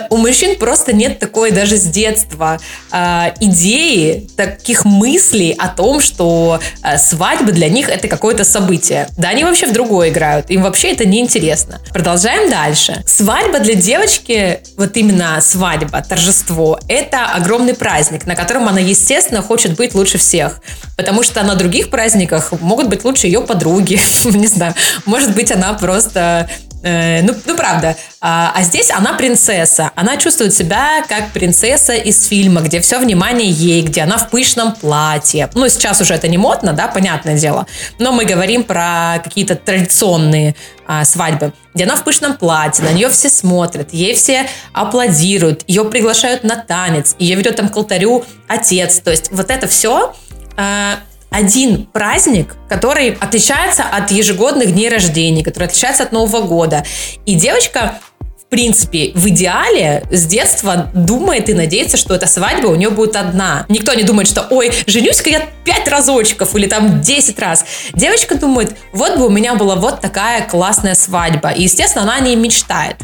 у 0.09 0.17
мужчин 0.17 0.57
просто 0.57 0.93
нет 0.93 1.19
такой 1.19 1.51
даже 1.51 1.77
с 1.77 1.83
детства 1.83 2.59
э, 2.91 3.31
идеи, 3.39 4.29
таких 4.35 4.85
мыслей 4.85 5.55
о 5.57 5.67
том, 5.67 5.99
что 5.99 6.59
э, 6.83 6.97
свадьба 6.97 7.51
для 7.51 7.69
них 7.69 7.89
это 7.89 8.07
какое-то 8.07 8.43
событие. 8.43 9.07
Да, 9.17 9.29
они 9.29 9.43
вообще 9.43 9.67
в 9.67 9.73
другое 9.73 10.09
играют, 10.09 10.49
им 10.49 10.63
вообще 10.63 10.91
это 10.91 11.05
не 11.05 11.19
интересно. 11.19 11.81
Продолжаем 11.91 12.49
дальше. 12.49 13.03
Свадьба 13.07 13.59
для 13.59 13.75
девочки, 13.75 14.59
вот 14.77 14.95
именно 14.97 15.39
свадьба, 15.41 16.01
торжество, 16.01 16.79
это 16.87 17.25
огромный 17.25 17.73
праздник, 17.73 18.25
на 18.25 18.35
котором 18.35 18.67
она, 18.67 18.79
естественно, 18.79 19.41
хочет 19.41 19.75
быть 19.75 19.95
лучше 19.95 20.17
всех. 20.17 20.61
Потому 20.97 21.23
что 21.23 21.43
на 21.43 21.55
других 21.55 21.89
праздниках 21.89 22.51
могут 22.61 22.87
быть 22.87 23.03
лучше 23.03 23.27
ее 23.27 23.41
подруги, 23.41 23.99
не 24.25 24.47
знаю, 24.47 24.73
может 25.05 25.33
быть, 25.33 25.51
она 25.51 25.73
просто 25.73 26.23
Э, 26.23 26.47
ну, 26.83 27.33
ну, 27.45 27.55
правда. 27.55 27.95
А, 28.19 28.51
а 28.55 28.63
здесь 28.63 28.91
она 28.91 29.13
принцесса. 29.13 29.91
Она 29.95 30.17
чувствует 30.17 30.53
себя 30.53 31.03
как 31.07 31.31
принцесса 31.31 31.93
из 31.93 32.27
фильма, 32.27 32.61
где 32.61 32.81
все 32.81 32.99
внимание 32.99 33.49
ей, 33.49 33.81
где 33.81 34.01
она 34.01 34.17
в 34.17 34.29
пышном 34.29 34.73
платье. 34.73 35.49
Ну, 35.53 35.67
сейчас 35.69 36.01
уже 36.01 36.13
это 36.13 36.27
не 36.27 36.37
модно, 36.37 36.73
да, 36.73 36.87
понятное 36.87 37.37
дело. 37.37 37.67
Но 37.99 38.11
мы 38.11 38.25
говорим 38.25 38.63
про 38.63 39.21
какие-то 39.23 39.55
традиционные 39.55 40.55
а, 40.85 41.05
свадьбы, 41.05 41.53
где 41.73 41.85
она 41.85 41.95
в 41.95 42.03
пышном 42.03 42.35
платье, 42.35 42.83
на 42.83 42.91
нее 42.91 43.09
все 43.09 43.29
смотрят, 43.29 43.93
ей 43.93 44.13
все 44.15 44.47
аплодируют, 44.73 45.63
ее 45.67 45.85
приглашают 45.85 46.43
на 46.43 46.57
танец, 46.57 47.15
ее 47.19 47.35
ведет 47.35 47.55
там 47.55 47.69
к 47.69 47.77
алтарю 47.77 48.25
отец. 48.47 48.99
То 48.99 49.11
есть 49.11 49.31
вот 49.31 49.49
это 49.49 49.67
все 49.67 50.13
а, 50.57 50.99
один 51.33 51.87
праздник, 51.87 52.55
который 52.69 53.17
отличается 53.19 53.83
от 53.83 54.11
ежегодных 54.11 54.71
дней 54.71 54.87
рождения, 54.87 55.43
который 55.43 55.65
отличается 55.65 56.03
от 56.03 56.11
Нового 56.11 56.41
года. 56.45 56.85
И 57.25 57.33
девочка 57.33 57.99
в 58.37 58.45
принципе, 58.53 59.11
в 59.15 59.27
идеале 59.29 60.03
с 60.11 60.27
детства 60.27 60.91
думает 60.93 61.49
и 61.49 61.55
надеется, 61.55 61.97
что 61.97 62.13
эта 62.13 62.27
свадьба 62.27 62.67
у 62.67 62.75
нее 62.75 62.91
будет 62.91 63.15
одна. 63.15 63.65
Никто 63.67 63.95
не 63.95 64.03
думает, 64.03 64.27
что, 64.27 64.45
ой, 64.51 64.71
женюсь-ка 64.85 65.31
я 65.31 65.41
пять 65.65 65.87
разочков 65.87 66.55
или 66.55 66.67
там 66.67 67.01
десять 67.01 67.39
раз. 67.39 67.65
Девочка 67.93 68.35
думает, 68.35 68.77
вот 68.91 69.17
бы 69.17 69.25
у 69.25 69.29
меня 69.31 69.55
была 69.55 69.75
вот 69.75 70.01
такая 70.01 70.47
классная 70.47 70.93
свадьба. 70.93 71.49
И, 71.49 71.63
естественно, 71.63 72.03
она 72.03 72.17
о 72.17 72.19
ней 72.19 72.35
мечтает. 72.35 72.97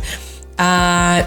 А, 0.59 1.25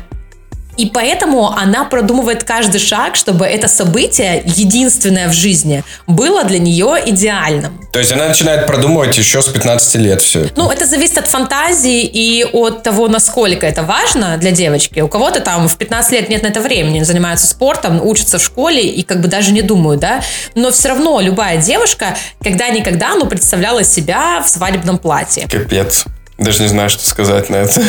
и 0.82 0.86
поэтому 0.86 1.48
она 1.52 1.84
продумывает 1.84 2.42
каждый 2.42 2.80
шаг, 2.80 3.14
чтобы 3.14 3.46
это 3.46 3.68
событие, 3.68 4.42
единственное 4.44 5.28
в 5.28 5.32
жизни, 5.32 5.84
было 6.08 6.42
для 6.42 6.58
нее 6.58 6.96
идеальным. 7.06 7.80
То 7.92 8.00
есть 8.00 8.10
она 8.10 8.26
начинает 8.26 8.66
продумывать 8.66 9.16
еще 9.16 9.42
с 9.42 9.46
15 9.46 9.94
лет 9.96 10.20
все? 10.20 10.48
Ну, 10.56 10.68
это 10.72 10.84
зависит 10.84 11.18
от 11.18 11.28
фантазии 11.28 12.02
и 12.02 12.44
от 12.52 12.82
того, 12.82 13.06
насколько 13.06 13.64
это 13.64 13.84
важно 13.84 14.36
для 14.38 14.50
девочки. 14.50 14.98
У 14.98 15.06
кого-то 15.06 15.38
там 15.38 15.68
в 15.68 15.76
15 15.76 16.12
лет 16.14 16.28
нет 16.28 16.42
на 16.42 16.48
это 16.48 16.60
времени, 16.60 17.04
занимаются 17.04 17.46
спортом, 17.46 18.04
учатся 18.04 18.38
в 18.38 18.42
школе 18.42 18.84
и 18.84 19.04
как 19.04 19.20
бы 19.20 19.28
даже 19.28 19.52
не 19.52 19.62
думают, 19.62 20.00
да. 20.00 20.20
Но 20.56 20.72
все 20.72 20.88
равно 20.88 21.20
любая 21.20 21.58
девушка 21.58 22.16
когда-никогда, 22.42 23.14
ну, 23.14 23.26
представляла 23.26 23.84
себя 23.84 24.42
в 24.44 24.48
свадебном 24.48 24.98
платье. 24.98 25.46
Капец. 25.48 26.06
Даже 26.42 26.62
не 26.62 26.68
знаю, 26.68 26.90
что 26.90 27.08
сказать 27.08 27.50
на 27.50 27.56
это. 27.56 27.80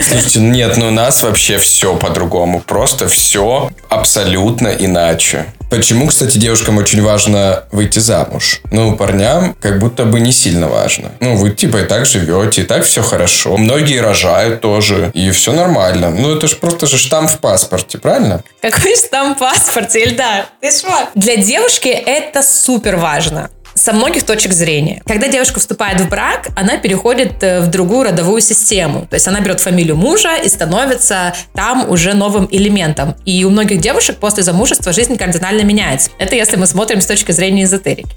Слушайте, 0.00 0.40
нет, 0.40 0.76
ну 0.76 0.88
у 0.88 0.90
нас 0.90 1.22
вообще 1.22 1.58
все 1.58 1.94
по-другому. 1.96 2.60
Просто 2.60 3.08
все 3.08 3.70
абсолютно 3.88 4.68
иначе. 4.68 5.46
Почему, 5.70 6.06
кстати, 6.06 6.38
девушкам 6.38 6.78
очень 6.78 7.02
важно 7.02 7.64
выйти 7.72 7.98
замуж? 7.98 8.60
Ну, 8.70 8.96
парням 8.96 9.56
как 9.60 9.78
будто 9.78 10.04
бы 10.04 10.20
не 10.20 10.32
сильно 10.32 10.68
важно. 10.68 11.10
Ну, 11.20 11.36
вы 11.36 11.50
типа 11.50 11.78
и 11.78 11.84
так 11.84 12.06
живете, 12.06 12.62
и 12.62 12.64
так 12.64 12.84
все 12.84 13.02
хорошо. 13.02 13.56
Многие 13.56 14.00
рожают 14.00 14.60
тоже, 14.60 15.10
и 15.14 15.30
все 15.32 15.52
нормально. 15.52 16.10
Ну, 16.10 16.36
это 16.36 16.46
же 16.46 16.56
просто 16.56 16.86
же 16.86 16.96
штамп 16.96 17.28
в 17.28 17.38
паспорте, 17.40 17.98
правильно? 17.98 18.42
Какой 18.60 18.96
штамп 18.96 19.36
в 19.36 19.40
паспорте, 19.40 20.04
Ильдар? 20.04 20.46
Ты 20.60 20.70
что? 20.70 21.08
Для 21.14 21.36
девушки 21.36 21.88
это 21.88 22.42
супер 22.42 22.96
важно 22.96 23.50
со 23.84 23.92
многих 23.92 24.22
точек 24.22 24.54
зрения. 24.54 25.02
Когда 25.04 25.28
девушка 25.28 25.60
вступает 25.60 26.00
в 26.00 26.08
брак, 26.08 26.48
она 26.56 26.78
переходит 26.78 27.42
э, 27.42 27.60
в 27.60 27.66
другую 27.66 28.04
родовую 28.04 28.40
систему. 28.40 29.06
То 29.10 29.16
есть 29.16 29.28
она 29.28 29.40
берет 29.40 29.60
фамилию 29.60 29.94
мужа 29.94 30.36
и 30.36 30.48
становится 30.48 31.34
там 31.52 31.90
уже 31.90 32.14
новым 32.14 32.48
элементом. 32.50 33.14
И 33.26 33.44
у 33.44 33.50
многих 33.50 33.82
девушек 33.82 34.16
после 34.16 34.42
замужества 34.42 34.94
жизнь 34.94 35.18
кардинально 35.18 35.64
меняется. 35.64 36.10
Это 36.16 36.34
если 36.34 36.56
мы 36.56 36.66
смотрим 36.66 37.02
с 37.02 37.06
точки 37.06 37.32
зрения 37.32 37.64
эзотерики. 37.64 38.08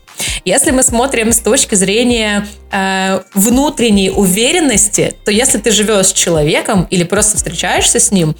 Если 0.45 0.71
мы 0.71 0.84
смотрим 0.84 1.34
с 1.34 1.39
точки 1.39 1.75
зрения 1.75 2.47
э, 2.71 3.19
внутренней 3.34 4.10
уверенности, 4.10 5.15
то 5.25 5.32
если 5.32 5.58
ты 5.58 5.71
живешь 5.71 6.08
с 6.08 6.13
человеком 6.13 6.88
или 6.89 7.03
просто 7.03 7.36
встречаешься 7.36 7.99
с 7.99 8.10
ним, 8.13 8.38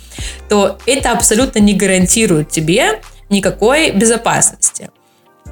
то 0.48 0.78
это 0.86 1.12
абсолютно 1.12 1.60
не 1.60 1.74
гарантирует 1.74 2.50
тебе 2.50 3.02
никакой 3.30 3.92
безопасности. 3.92 4.92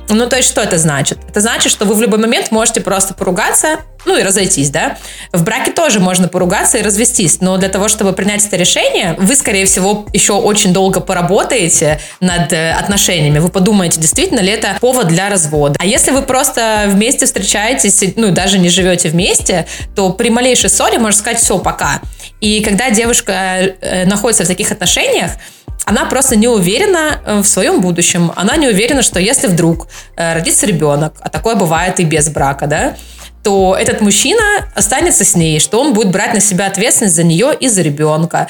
Ну, 0.10 0.30
то 0.30 0.38
есть, 0.38 0.50
что 0.50 0.62
это 0.62 0.78
значит? 0.78 1.18
Это 1.28 1.42
значит, 1.42 1.72
что 1.72 1.86
вы 1.86 1.96
в 1.96 2.02
любой 2.02 2.20
момент 2.20 2.52
можете 2.52 2.82
просто 2.82 3.14
поругаться, 3.14 3.80
ну 4.06 4.18
и 4.18 4.24
разойтись, 4.24 4.70
да? 4.70 4.98
В 5.34 5.44
браке 5.44 5.72
тоже 5.72 6.00
можно 6.00 6.28
поругаться 6.28 6.78
и 6.78 6.84
развестись, 6.84 7.42
но 7.42 7.58
для 7.58 7.70
того, 7.70 7.88
чтобы 7.88 8.14
принять 8.14 8.46
это 8.46 8.56
решение, 8.56 9.16
вы, 9.18 9.36
скорее 9.36 9.66
всего, 9.66 10.06
еще 10.14 10.34
очень 10.34 10.74
долго 10.74 11.00
поработаете 11.00 12.00
над 12.20 12.54
э, 12.54 12.72
отношениями. 12.72 13.40
Вы 13.40 13.50
подумаете, 13.50 14.00
действительно 14.00 14.42
ли 14.42 14.52
это 14.52 14.78
повод 14.80 15.08
для 15.08 15.30
развода. 15.30 15.76
А 15.80 15.86
если 15.86 16.12
вы 16.12 16.22
просто 16.22 16.86
вместе 16.88 17.26
встречаетесь, 17.26 18.14
ну 18.16 18.32
даже 18.32 18.60
не 18.60 18.70
живете 18.70 19.10
вместе, 19.10 19.66
то 19.96 20.12
при 20.12 20.30
малейшей 20.30 20.70
ссоре 20.70 21.00
можно 21.00 21.20
сказать 21.20 21.40
все, 21.40 21.58
пока. 21.58 22.02
И 22.42 22.62
когда 22.62 22.92
девушка 22.92 23.32
э, 23.34 24.06
находится 24.06 24.44
в 24.44 24.48
таких 24.48 24.72
отношениях, 24.72 25.32
она 25.86 26.06
просто 26.06 26.36
не 26.36 26.48
уверена 26.48 27.22
э, 27.26 27.40
в 27.40 27.46
своем 27.46 27.80
будущем. 27.80 28.32
Она 28.36 28.58
не 28.58 28.68
уверена, 28.68 29.04
что 29.04 29.20
если 29.20 29.48
вдруг 29.48 29.88
э, 30.18 30.34
родится 30.34 30.66
ребенок, 30.66 31.14
а 31.20 31.30
такое 31.30 31.56
бывает 31.56 32.00
и 32.00 32.04
без 32.04 32.30
брака, 32.30 32.68
да, 32.68 32.98
то 33.44 33.78
этот 33.80 34.02
мужчина 34.02 34.42
останется 34.74 35.24
с 35.24 35.36
ней, 35.36 35.60
что 35.60 35.80
он 35.80 35.94
будет 35.94 36.10
брать 36.10 36.34
на 36.34 36.40
себя 36.40 36.66
ответственность 36.66 37.16
за 37.16 37.24
нее 37.24 37.56
и 37.60 37.70
за 37.70 37.84
ребенка. 37.84 38.48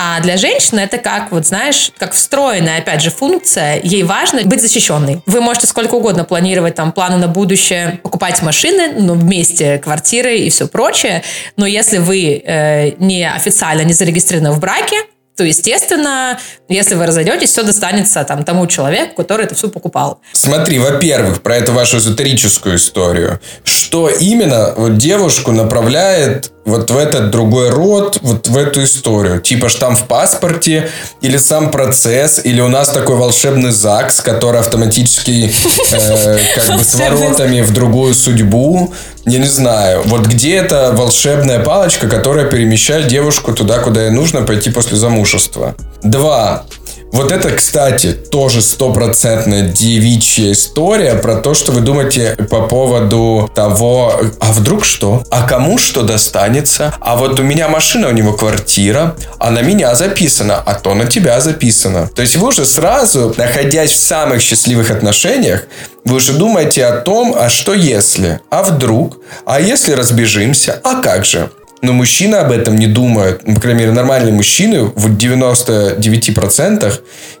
А 0.00 0.20
для 0.20 0.36
женщины 0.36 0.78
это 0.78 0.96
как, 0.98 1.32
вот 1.32 1.44
знаешь, 1.44 1.90
как 1.98 2.12
встроенная, 2.12 2.78
опять 2.78 3.02
же, 3.02 3.10
функция. 3.10 3.80
Ей 3.82 4.04
важно 4.04 4.42
быть 4.44 4.62
защищенной. 4.62 5.22
Вы 5.26 5.40
можете 5.40 5.66
сколько 5.66 5.96
угодно 5.96 6.22
планировать 6.24 6.76
там 6.76 6.92
планы 6.92 7.16
на 7.16 7.26
будущее, 7.26 7.98
покупать 8.02 8.40
машины, 8.40 8.92
ну, 8.96 9.14
вместе 9.14 9.78
квартиры 9.78 10.38
и 10.38 10.50
все 10.50 10.68
прочее. 10.68 11.24
Но 11.56 11.66
если 11.66 11.98
вы 11.98 12.40
э, 12.42 12.92
не 12.98 13.28
официально 13.28 13.82
не 13.82 13.92
зарегистрированы 13.92 14.52
в 14.52 14.60
браке, 14.60 14.98
то, 15.38 15.44
естественно, 15.44 16.40
если 16.68 16.96
вы 16.96 17.06
разойдетесь, 17.06 17.50
все 17.50 17.62
достанется 17.62 18.24
там 18.24 18.42
тому 18.42 18.66
человеку, 18.66 19.14
который 19.22 19.46
это 19.46 19.54
все 19.54 19.68
покупал. 19.68 20.20
Смотри, 20.32 20.80
во-первых, 20.80 21.42
про 21.42 21.56
эту 21.56 21.72
вашу 21.72 21.98
эзотерическую 21.98 22.74
историю. 22.74 23.40
Что 23.62 24.08
именно 24.08 24.74
вот 24.76 24.96
девушку 24.96 25.52
направляет 25.52 26.50
вот 26.68 26.90
в 26.90 26.96
этот 26.96 27.30
другой 27.30 27.70
род, 27.70 28.18
вот 28.22 28.48
в 28.48 28.56
эту 28.56 28.84
историю? 28.84 29.40
Типа 29.40 29.68
штамп 29.68 29.98
в 29.98 30.04
паспорте, 30.04 30.90
или 31.20 31.36
сам 31.36 31.70
процесс, 31.70 32.40
или 32.42 32.60
у 32.60 32.68
нас 32.68 32.88
такой 32.90 33.16
волшебный 33.16 33.70
ЗАГС, 33.70 34.20
который 34.20 34.60
автоматически 34.60 35.52
э, 35.92 36.38
как 36.54 36.76
бы 36.76 36.84
с 36.84 36.94
воротами 36.94 37.60
в 37.62 37.72
другую 37.72 38.14
судьбу. 38.14 38.92
Я 39.24 39.38
не 39.38 39.46
знаю. 39.48 40.02
Вот 40.06 40.26
где 40.26 40.56
эта 40.56 40.92
волшебная 40.92 41.60
палочка, 41.60 42.08
которая 42.08 42.46
перемещает 42.46 43.08
девушку 43.08 43.52
туда, 43.52 43.78
куда 43.78 44.04
ей 44.04 44.10
нужно 44.10 44.42
пойти 44.42 44.70
после 44.70 44.96
замужества? 44.96 45.74
Два. 46.02 46.64
Вот 47.12 47.32
это, 47.32 47.50
кстати, 47.50 48.12
тоже 48.12 48.60
стопроцентная 48.60 49.68
девичья 49.68 50.52
история 50.52 51.14
про 51.14 51.36
то, 51.36 51.54
что 51.54 51.72
вы 51.72 51.80
думаете 51.80 52.36
по 52.50 52.62
поводу 52.62 53.50
того, 53.54 54.20
а 54.40 54.52
вдруг 54.52 54.84
что? 54.84 55.22
А 55.30 55.46
кому 55.46 55.78
что 55.78 56.02
достанется? 56.02 56.94
А 57.00 57.16
вот 57.16 57.40
у 57.40 57.42
меня 57.42 57.68
машина, 57.68 58.08
у 58.08 58.12
него 58.12 58.34
квартира, 58.34 59.16
а 59.38 59.50
на 59.50 59.62
меня 59.62 59.94
записано, 59.94 60.56
а 60.56 60.74
то 60.74 60.94
на 60.94 61.06
тебя 61.06 61.40
записано. 61.40 62.08
То 62.14 62.22
есть 62.22 62.36
вы 62.36 62.48
уже 62.48 62.66
сразу, 62.66 63.34
находясь 63.36 63.90
в 63.90 63.96
самых 63.96 64.42
счастливых 64.42 64.90
отношениях, 64.90 65.64
вы 66.04 66.16
уже 66.16 66.34
думаете 66.34 66.84
о 66.86 67.00
том, 67.00 67.34
а 67.36 67.48
что 67.48 67.72
если? 67.72 68.40
А 68.50 68.62
вдруг? 68.62 69.18
А 69.44 69.60
если 69.60 69.92
разбежимся? 69.92 70.80
А 70.84 71.00
как 71.00 71.24
же? 71.24 71.50
Но 71.80 71.92
мужчины 71.92 72.36
об 72.36 72.50
этом 72.50 72.76
не 72.76 72.86
думают. 72.86 73.42
Ну, 73.46 73.54
по 73.54 73.60
крайней 73.60 73.80
мере, 73.80 73.92
нормальные 73.92 74.32
мужчины 74.32 74.84
в 74.84 75.16
99%, 75.16 76.92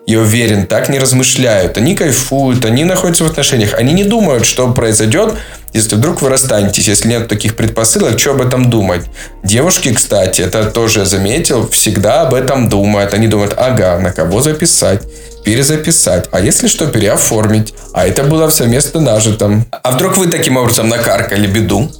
я 0.06 0.20
уверен, 0.20 0.66
так 0.66 0.88
не 0.88 0.98
размышляют. 0.98 1.76
Они 1.76 1.94
кайфуют, 1.96 2.64
они 2.64 2.84
находятся 2.84 3.24
в 3.24 3.26
отношениях. 3.26 3.74
Они 3.74 3.92
не 3.92 4.04
думают, 4.04 4.46
что 4.46 4.72
произойдет, 4.72 5.34
если 5.72 5.96
вдруг 5.96 6.22
вы 6.22 6.28
расстанетесь. 6.28 6.86
Если 6.86 7.08
нет 7.08 7.26
таких 7.28 7.56
предпосылок, 7.56 8.18
что 8.18 8.30
об 8.30 8.40
этом 8.40 8.70
думать? 8.70 9.02
Девушки, 9.42 9.92
кстати, 9.92 10.42
это 10.42 10.64
тоже 10.70 11.04
заметил, 11.04 11.68
всегда 11.68 12.22
об 12.22 12.32
этом 12.32 12.68
думают. 12.68 13.14
Они 13.14 13.26
думают, 13.26 13.54
ага, 13.56 13.98
на 13.98 14.12
кого 14.12 14.40
записать? 14.40 15.02
перезаписать, 15.44 16.28
а 16.30 16.40
если 16.40 16.68
что, 16.68 16.88
переоформить. 16.88 17.72
А 17.94 18.06
это 18.06 18.22
было 18.22 18.50
совместно 18.50 19.00
нажитым. 19.00 19.64
А 19.70 19.92
вдруг 19.92 20.18
вы 20.18 20.26
таким 20.26 20.58
образом 20.58 20.90
накаркали 20.90 21.46
беду? 21.46 21.90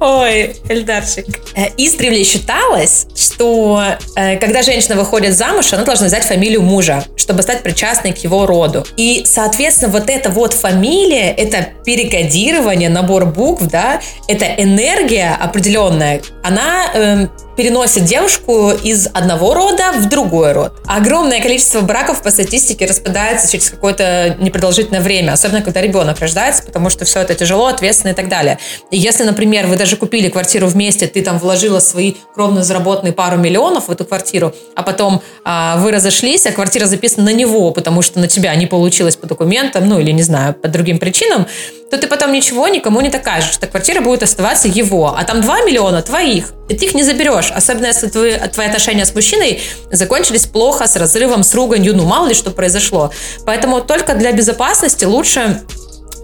Ой, 0.00 0.56
Эльдарчик. 0.70 1.26
Э, 1.54 1.66
издревле 1.76 2.24
считалось, 2.24 3.06
что 3.14 3.82
э, 4.16 4.36
когда 4.38 4.62
женщина 4.62 4.96
выходит 4.96 5.36
замуж, 5.36 5.70
она 5.74 5.84
должна 5.84 6.06
взять 6.06 6.24
фамилию 6.24 6.62
мужа, 6.62 7.04
чтобы 7.16 7.42
стать 7.42 7.62
причастной 7.62 8.12
к 8.12 8.18
его 8.18 8.46
роду. 8.46 8.86
И, 8.96 9.24
соответственно, 9.26 9.92
вот 9.92 10.08
эта 10.08 10.30
вот 10.30 10.54
фамилия, 10.54 11.30
это 11.32 11.68
перекодирование, 11.84 12.88
набор 12.88 13.26
букв, 13.26 13.64
да, 13.64 14.00
это 14.26 14.46
энергия 14.46 15.36
определенная, 15.38 16.22
она 16.42 16.90
э, 16.94 17.26
переносит 17.56 18.04
девушку 18.04 18.70
из 18.70 19.08
одного 19.12 19.54
рода 19.54 19.92
в 19.92 20.08
другой 20.08 20.52
род. 20.52 20.72
Огромное 20.86 21.40
количество 21.40 21.80
браков 21.80 22.22
по 22.22 22.30
статистике 22.30 22.86
распадается 22.86 23.50
через 23.50 23.70
какое-то 23.70 24.36
непродолжительное 24.38 25.00
время, 25.00 25.32
особенно 25.32 25.62
когда 25.62 25.80
ребенок 25.80 26.18
рождается, 26.20 26.62
потому 26.62 26.90
что 26.90 27.04
все 27.04 27.20
это 27.20 27.34
тяжело, 27.34 27.66
ответственно 27.66 28.12
и 28.12 28.14
так 28.14 28.28
далее. 28.28 28.58
И 28.90 28.96
если, 28.96 29.24
например, 29.24 29.66
вы 29.66 29.76
даже 29.76 29.96
купили 29.96 30.28
квартиру 30.28 30.66
вместе, 30.66 31.06
ты 31.06 31.22
там 31.22 31.38
вложила 31.38 31.80
свои 31.80 32.14
кровно 32.34 32.62
заработанные 32.62 33.12
пару 33.12 33.36
миллионов 33.36 33.88
в 33.88 33.90
эту 33.90 34.04
квартиру, 34.04 34.54
а 34.74 34.82
потом 34.82 35.22
а, 35.44 35.76
вы 35.78 35.90
разошлись, 35.92 36.46
а 36.46 36.52
квартира 36.52 36.86
записана 36.86 37.26
на 37.26 37.32
него, 37.32 37.70
потому 37.72 38.02
что 38.02 38.18
на 38.20 38.28
тебя 38.28 38.54
не 38.54 38.66
получилось 38.66 39.16
по 39.16 39.26
документам, 39.26 39.88
ну 39.88 39.98
или 39.98 40.10
не 40.12 40.22
знаю, 40.22 40.54
по 40.54 40.68
другим 40.68 40.98
причинам, 40.98 41.46
то 41.90 41.98
ты 41.98 42.06
потом 42.06 42.32
ничего 42.32 42.68
никому 42.68 43.00
не 43.00 43.08
докажешь, 43.08 43.52
что 43.52 43.66
квартира 43.66 44.00
будет 44.00 44.22
оставаться 44.22 44.68
его, 44.68 45.14
а 45.16 45.24
там 45.24 45.40
2 45.40 45.62
миллиона 45.62 46.02
твоих, 46.02 46.52
и 46.68 46.74
ты 46.74 46.86
их 46.86 46.94
не 46.94 47.02
заберешь, 47.02 47.50
особенно 47.50 47.86
если 47.86 48.08
твои, 48.08 48.38
твои 48.48 48.66
отношения 48.68 49.04
с 49.04 49.14
мужчиной 49.14 49.60
закончились 49.90 50.46
плохо, 50.46 50.86
с 50.86 50.96
разрывом, 50.96 51.42
с 51.42 51.52
руганью, 51.54 51.96
ну 51.96 52.04
мало 52.04 52.28
ли 52.28 52.34
что 52.34 52.50
произошло. 52.50 53.10
Поэтому 53.44 53.80
только 53.80 54.14
для 54.14 54.32
безопасности 54.32 55.04
лучше, 55.04 55.62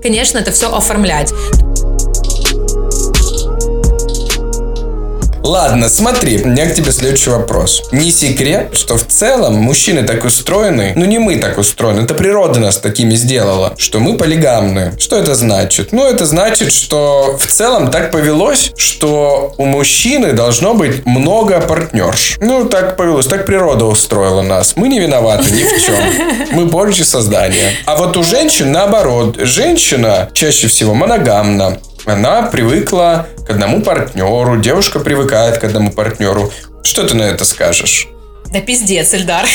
конечно, 0.03 0.39
это 0.39 0.53
все 0.53 0.73
оформлять. 0.73 1.33
Ладно, 5.47 5.89
смотри, 5.89 6.43
у 6.43 6.49
меня 6.49 6.69
к 6.69 6.75
тебе 6.75 6.91
следующий 6.91 7.31
вопрос. 7.31 7.85
Не 7.93 8.11
секрет, 8.11 8.71
что 8.73 8.97
в 8.97 9.07
целом 9.07 9.55
мужчины 9.55 10.03
так 10.03 10.25
устроены, 10.25 10.93
ну 10.97 11.05
не 11.05 11.21
мы 11.21 11.37
так 11.37 11.57
устроены, 11.57 12.01
это 12.01 12.15
природа 12.15 12.59
нас 12.59 12.79
такими 12.79 13.15
сделала, 13.15 13.73
что 13.79 14.01
мы 14.01 14.17
полигамны. 14.17 14.95
Что 14.99 15.17
это 15.17 15.37
значит? 15.37 15.93
Ну, 15.93 16.05
это 16.05 16.27
значит, 16.27 16.73
что 16.73 17.39
в 17.39 17.47
целом 17.47 17.93
так 17.93 18.11
повелось, 18.11 18.73
что 18.77 19.55
у 19.57 19.67
мужчины 19.67 20.33
должно 20.33 20.75
быть 20.75 21.07
много 21.07 21.61
партнерш. 21.61 22.39
Ну, 22.41 22.65
так 22.65 22.97
повелось, 22.97 23.29
так 23.29 23.47
природа 23.47 23.85
устроила 23.85 24.43
нас. 24.43 24.75
Мы 24.75 24.89
не 24.89 24.99
виноваты 24.99 25.49
ни 25.53 25.63
в 25.63 25.87
чем. 25.87 26.49
Мы 26.51 26.67
больше 26.67 27.05
создания. 27.05 27.71
А 27.85 27.95
вот 27.95 28.17
у 28.17 28.25
женщин 28.25 28.73
наоборот. 28.73 29.37
Женщина 29.39 30.29
чаще 30.35 30.67
всего 30.67 30.93
моногамна 30.93 31.79
она 32.07 32.43
привыкла 32.43 33.27
к 33.47 33.51
одному 33.51 33.81
партнеру, 33.81 34.57
девушка 34.57 34.99
привыкает 34.99 35.59
к 35.59 35.65
одному 35.65 35.91
партнеру. 35.93 36.53
Что 36.83 37.07
ты 37.07 37.15
на 37.15 37.23
это 37.23 37.45
скажешь? 37.45 38.09
Да 38.53 38.61
пиздец, 38.61 39.15
Эльдар. 39.15 39.47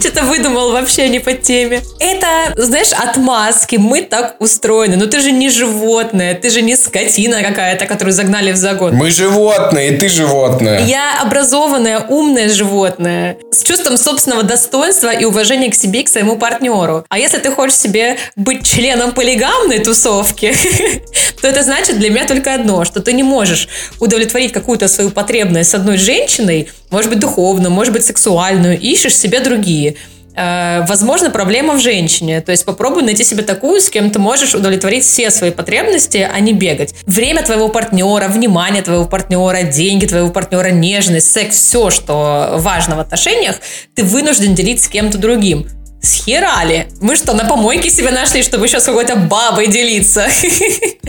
Что-то 0.00 0.24
выдумал 0.24 0.72
вообще 0.72 1.08
не 1.08 1.18
по 1.20 1.32
теме. 1.32 1.82
Это, 1.98 2.52
знаешь, 2.56 2.92
отмазки. 2.92 3.76
Мы 3.76 4.02
так 4.02 4.36
устроены. 4.40 4.96
Но 4.96 5.06
ты 5.06 5.20
же 5.20 5.32
не 5.32 5.48
животное. 5.48 6.34
Ты 6.34 6.50
же 6.50 6.62
не 6.62 6.76
скотина 6.76 7.42
какая-то, 7.42 7.86
которую 7.86 8.12
загнали 8.12 8.52
в 8.52 8.56
загон. 8.56 8.94
Мы 8.94 9.10
животные, 9.10 9.90
и 9.90 9.96
ты 9.96 10.08
животное. 10.08 10.84
Я 10.84 11.20
образованное, 11.22 12.00
умное 12.00 12.48
животное. 12.50 13.38
С 13.56 13.62
чувством 13.62 13.96
собственного 13.96 14.42
достоинства 14.42 15.08
и 15.08 15.24
уважения 15.24 15.70
к 15.70 15.74
себе 15.74 16.00
и 16.00 16.02
к 16.02 16.10
своему 16.10 16.36
партнеру. 16.36 17.06
А 17.08 17.18
если 17.18 17.38
ты 17.38 17.50
хочешь 17.50 17.78
себе 17.78 18.18
быть 18.36 18.66
членом 18.66 19.12
полигамной 19.12 19.78
тусовки, 19.78 20.54
то 21.40 21.48
это 21.48 21.62
значит 21.62 21.98
для 21.98 22.10
меня 22.10 22.26
только 22.26 22.52
одно, 22.52 22.84
что 22.84 23.00
ты 23.00 23.14
не 23.14 23.22
можешь 23.22 23.66
удовлетворить 23.98 24.52
какую-то 24.52 24.88
свою 24.88 25.08
потребность 25.08 25.70
с 25.70 25.74
одной 25.74 25.96
женщиной, 25.96 26.68
может 26.90 27.08
быть, 27.08 27.18
духовную, 27.18 27.70
может 27.70 27.94
быть, 27.94 28.04
сексуальную, 28.04 28.78
ищешь 28.78 29.16
себе 29.16 29.40
другие. 29.40 29.96
Э, 30.36 30.84
возможно, 30.86 31.30
проблема 31.30 31.74
в 31.74 31.80
женщине. 31.80 32.40
То 32.40 32.52
есть 32.52 32.64
попробуй 32.64 33.02
найти 33.02 33.24
себе 33.24 33.42
такую, 33.42 33.80
с 33.80 33.88
кем 33.88 34.10
ты 34.10 34.18
можешь 34.18 34.54
удовлетворить 34.54 35.04
все 35.04 35.30
свои 35.30 35.50
потребности, 35.50 36.28
а 36.30 36.38
не 36.40 36.52
бегать. 36.52 36.94
Время 37.06 37.42
твоего 37.42 37.68
партнера, 37.68 38.28
внимание 38.28 38.82
твоего 38.82 39.06
партнера, 39.06 39.62
деньги 39.62 40.06
твоего 40.06 40.30
партнера, 40.30 40.68
нежность, 40.68 41.32
секс, 41.32 41.56
все, 41.56 41.90
что 41.90 42.56
важно 42.58 42.96
в 42.96 43.00
отношениях, 43.00 43.56
ты 43.94 44.04
вынужден 44.04 44.54
делить 44.54 44.82
с 44.82 44.88
кем-то 44.88 45.18
другим. 45.18 45.66
Схерали. 46.02 46.88
Мы 47.00 47.16
что, 47.16 47.32
на 47.32 47.44
помойке 47.44 47.90
себя 47.90 48.10
нашли, 48.10 48.42
чтобы 48.42 48.66
еще 48.66 48.80
с 48.80 48.84
какой-то 48.84 49.16
бабой 49.16 49.68
делиться? 49.68 50.26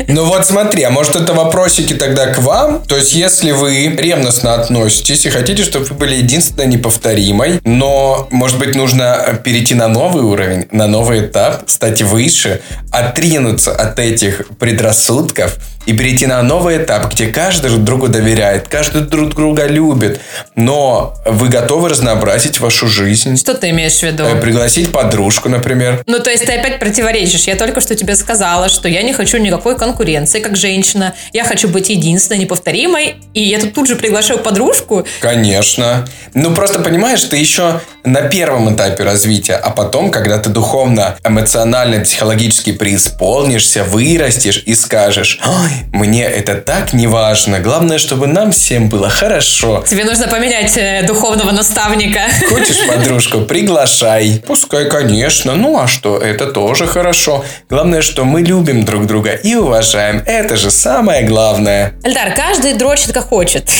Ну 0.10 0.26
вот 0.26 0.46
смотри, 0.46 0.84
а 0.84 0.92
может 0.92 1.16
это 1.16 1.34
вопросики 1.34 1.94
тогда 1.94 2.28
к 2.28 2.38
вам? 2.38 2.84
То 2.84 2.96
есть 2.96 3.14
если 3.14 3.52
вы 3.52 3.88
ревностно 3.88 4.54
относитесь 4.54 5.26
и 5.26 5.30
хотите, 5.30 5.64
чтобы 5.64 5.86
вы 5.86 5.96
были 5.96 6.16
единственной 6.16 6.68
неповторимой, 6.68 7.60
но, 7.64 8.28
может 8.30 8.60
быть, 8.60 8.76
нужно 8.76 9.40
перейти 9.44 9.74
на 9.74 9.88
новый 9.88 10.24
уровень, 10.24 10.68
на 10.72 10.86
новый 10.86 11.26
этап, 11.26 11.68
стать 11.68 12.04
выше, 12.04 12.62
отринуться 12.92 13.76
от 13.76 13.98
этих 13.98 14.48
предрассудков– 14.60 15.56
и 15.88 15.94
перейти 15.94 16.28
на 16.28 16.44
новый 16.44 16.78
этап, 16.78 17.12
где 17.12 17.28
каждый 17.28 17.72
друг 17.72 17.84
другу 17.84 18.08
доверяет, 18.10 18.68
каждый 18.68 19.02
друг 19.02 19.34
друга 19.34 19.66
любит, 19.66 20.20
но 20.56 21.16
вы 21.26 21.48
готовы 21.48 21.90
разнообразить 21.90 22.60
вашу 22.60 22.88
жизнь. 22.88 23.38
Что 23.38 23.54
ты 23.54 23.70
имеешь 23.70 23.98
в 24.00 24.04
виду? 24.04 24.24
Э, 24.24 24.40
пригласить 24.40 24.92
подружку, 24.92 25.50
например. 25.50 26.04
Ну, 26.06 26.20
то 26.20 26.30
есть 26.30 26.46
ты 26.46 26.52
опять 26.52 26.80
противоречишь. 26.80 27.46
Я 27.48 27.56
только 27.56 27.82
что 27.82 27.96
тебе 27.96 28.16
сказала, 28.16 28.68
что 28.70 28.90
я 28.90 29.02
не 29.02 29.14
хочу 29.14 29.38
никакой 29.38 29.78
конкуренции, 29.78 30.42
как 30.42 30.58
женщина. 30.58 31.16
Я 31.32 31.46
хочу 31.46 31.70
быть 31.70 31.90
единственной, 31.90 32.40
неповторимой, 32.42 33.16
и 33.34 33.42
я 33.42 33.60
тут 33.60 33.74
тут 33.74 33.88
же 33.88 33.96
приглашаю 33.96 34.40
подружку. 34.40 35.06
Конечно. 35.22 36.06
Ну, 36.34 36.54
просто 36.54 36.80
понимаешь, 36.80 37.24
ты 37.24 37.38
еще 37.38 37.80
на 38.08 38.22
первом 38.22 38.74
этапе 38.74 39.04
развития, 39.04 39.56
а 39.56 39.70
потом, 39.70 40.12
когда 40.12 40.38
ты 40.38 40.50
духовно, 40.50 41.18
эмоционально, 41.24 42.00
психологически 42.00 42.72
преисполнишься, 42.72 43.84
вырастешь 43.84 44.64
и 44.66 44.76
скажешь, 44.76 45.40
ой, 45.46 45.72
мне 45.92 46.24
это 46.24 46.56
так 46.56 46.94
не 46.94 47.08
важно. 47.08 47.60
Главное, 47.60 47.98
чтобы 47.98 48.28
нам 48.28 48.52
всем 48.52 48.90
было 48.90 49.10
хорошо. 49.10 49.84
Тебе 49.88 50.04
нужно 50.06 50.28
поменять 50.28 50.76
э, 50.78 51.04
духовного 51.06 51.52
наставника. 51.52 52.22
Хочешь 52.50 52.78
подружку? 52.88 53.42
Приглашай. 53.42 54.42
Пускай, 54.46 54.90
конечно. 54.90 55.56
Ну 55.56 55.80
а 55.80 55.88
что? 55.88 56.18
Это 56.18 56.48
тоже 56.48 56.88
хорошо. 56.88 57.44
Главное, 57.70 58.02
что 58.02 58.24
мы 58.24 58.42
любим 58.42 58.86
друг 58.86 59.06
друга 59.06 59.32
и 59.32 59.56
уважаем. 59.56 60.24
Это 60.26 60.56
же 60.56 60.72
самое 60.72 61.24
главное. 61.24 61.94
Эльдар, 62.04 62.34
каждый 62.34 62.74
дрочит 62.74 63.14
как 63.14 63.28
хочет. 63.28 63.70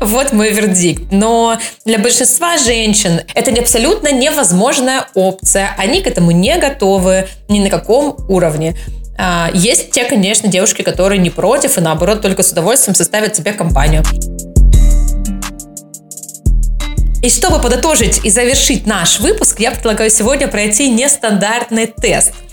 Вот 0.00 0.32
мой 0.32 0.52
вердикт. 0.52 1.04
Но 1.10 1.58
для 1.84 1.98
большинства 1.98 2.58
женщин 2.76 3.22
это 3.34 3.50
абсолютно 3.58 4.12
невозможная 4.12 5.06
опция. 5.14 5.74
Они 5.78 6.02
к 6.02 6.06
этому 6.06 6.30
не 6.30 6.58
готовы 6.58 7.26
ни 7.48 7.60
на 7.60 7.70
каком 7.70 8.16
уровне. 8.28 8.76
А, 9.18 9.50
есть 9.54 9.92
те, 9.92 10.04
конечно, 10.04 10.48
девушки, 10.48 10.82
которые 10.82 11.18
не 11.18 11.30
против 11.30 11.78
и 11.78 11.80
наоборот 11.80 12.20
только 12.20 12.42
с 12.42 12.52
удовольствием 12.52 12.94
составят 12.94 13.34
себе 13.34 13.52
компанию. 13.52 14.02
И 17.22 17.30
чтобы 17.30 17.60
подытожить 17.60 18.20
и 18.24 18.30
завершить 18.30 18.86
наш 18.86 19.20
выпуск, 19.20 19.58
я 19.58 19.70
предлагаю 19.70 20.10
сегодня 20.10 20.46
пройти 20.46 20.90
нестандартный 20.90 21.86
тест– 21.86 22.34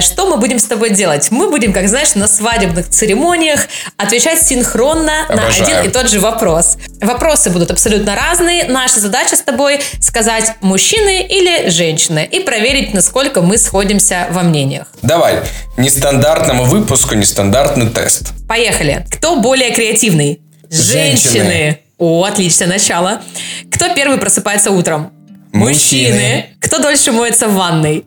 что 0.00 0.28
мы 0.28 0.36
будем 0.36 0.58
с 0.58 0.64
тобой 0.64 0.90
делать? 0.90 1.30
Мы 1.30 1.50
будем, 1.50 1.72
как 1.72 1.88
знаешь, 1.88 2.14
на 2.14 2.28
свадебных 2.28 2.88
церемониях 2.88 3.66
отвечать 3.96 4.42
синхронно 4.42 5.26
Обожаю. 5.28 5.48
на 5.48 5.78
один 5.78 5.90
и 5.90 5.92
тот 5.92 6.10
же 6.10 6.20
вопрос. 6.20 6.76
Вопросы 7.00 7.50
будут 7.50 7.70
абсолютно 7.70 8.14
разные. 8.14 8.64
Наша 8.64 9.00
задача 9.00 9.36
с 9.36 9.40
тобой 9.40 9.80
сказать 10.00 10.54
мужчины 10.60 11.22
или 11.22 11.68
женщины 11.70 12.28
и 12.30 12.40
проверить, 12.40 12.94
насколько 12.94 13.42
мы 13.42 13.58
сходимся 13.58 14.26
во 14.30 14.42
мнениях. 14.42 14.88
Давай, 15.02 15.40
нестандартному 15.76 16.64
выпуску 16.64 17.14
нестандартный 17.14 17.88
тест. 17.88 18.32
Поехали. 18.48 19.06
Кто 19.10 19.36
более 19.36 19.70
креативный? 19.70 20.40
Женщины. 20.70 21.32
Женщины. 21.32 21.78
О, 21.98 22.24
отличное 22.24 22.68
начало. 22.68 23.22
Кто 23.72 23.92
первый 23.94 24.18
просыпается 24.18 24.70
утром? 24.70 25.12
Мужчины. 25.52 26.12
Мужчины. 26.12 26.46
Кто 26.60 26.78
дольше 26.78 27.10
моется 27.12 27.48
в 27.48 27.54
ванной? 27.54 28.04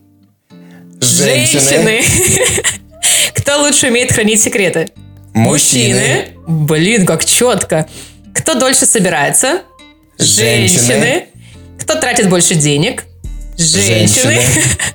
Женщины. 1.01 2.01
Кто 3.35 3.61
лучше 3.61 3.87
умеет 3.87 4.11
хранить 4.11 4.41
секреты? 4.41 4.89
Мужчины. 5.33 6.29
Блин, 6.47 7.05
как 7.05 7.25
четко. 7.25 7.87
Кто 8.35 8.53
дольше 8.53 8.85
собирается? 8.85 9.63
Женщины. 10.19 11.25
Кто 11.79 11.95
тратит 11.95 12.29
больше 12.29 12.55
денег? 12.55 13.03
Женщины. 13.57 14.39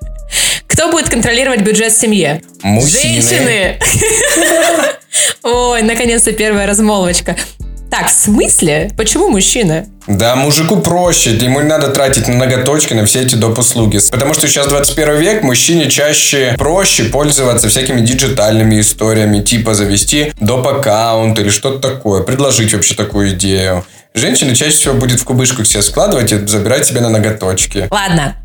Кто 0.67 0.91
будет 0.91 1.09
контролировать 1.09 1.63
бюджет 1.63 1.93
в 1.93 2.01
семье? 2.01 2.43
Мужчины. 2.63 3.23
Женщины. 3.23 3.79
Ой, 5.43 5.83
наконец-то 5.83 6.33
первая 6.33 6.67
размолвочка. 6.67 7.37
Так, 7.99 8.11
в 8.11 8.15
смысле? 8.15 8.91
Почему 8.95 9.31
мужчина? 9.31 9.87
Да, 10.07 10.37
мужику 10.37 10.77
проще, 10.77 11.31
ему 11.31 11.63
не 11.63 11.69
надо 11.69 11.89
тратить 11.89 12.29
на 12.29 12.35
ноготочки 12.35 12.93
на 12.93 13.07
все 13.07 13.23
эти 13.23 13.37
доп. 13.37 13.59
услуги. 13.59 13.99
Потому 14.11 14.35
что 14.35 14.47
сейчас 14.49 14.67
21 14.67 15.17
век, 15.17 15.43
мужчине 15.43 15.91
чаще 15.91 16.55
проще 16.59 17.05
пользоваться 17.05 17.71
всякими 17.71 18.03
диджитальными 18.03 18.81
историями, 18.81 19.41
типа 19.41 19.75
завести 19.75 20.33
доп. 20.39 20.67
аккаунт 20.67 21.39
или 21.39 21.49
что-то 21.49 21.79
такое, 21.79 22.23
предложить 22.23 22.75
вообще 22.75 22.95
такую 22.95 23.31
идею. 23.31 23.87
Женщина 24.13 24.55
чаще 24.55 24.77
всего 24.77 24.95
будет 24.95 25.19
в 25.21 25.25
кубышку 25.25 25.63
все 25.63 25.81
складывать 25.81 26.33
и 26.33 26.47
забирать 26.47 26.87
себе 26.87 27.01
на 27.01 27.09
ноготочки. 27.09 27.89
Ладно, 27.91 28.37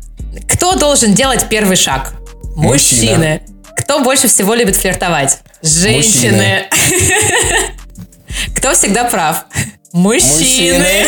кто 0.50 0.76
должен 0.76 1.12
делать 1.12 1.44
первый 1.50 1.76
шаг? 1.76 2.14
Мужчина. 2.56 3.12
Мужчины. 3.18 3.42
Кто 3.76 4.00
больше 4.00 4.28
всего 4.28 4.54
любит 4.54 4.76
флиртовать? 4.76 5.40
Женщины. 5.62 6.64
Мужчины. 6.70 7.72
Кто 8.54 8.74
всегда 8.74 9.04
прав? 9.04 9.44
Мужчины. 9.92 10.78
Мужчины. 10.78 11.06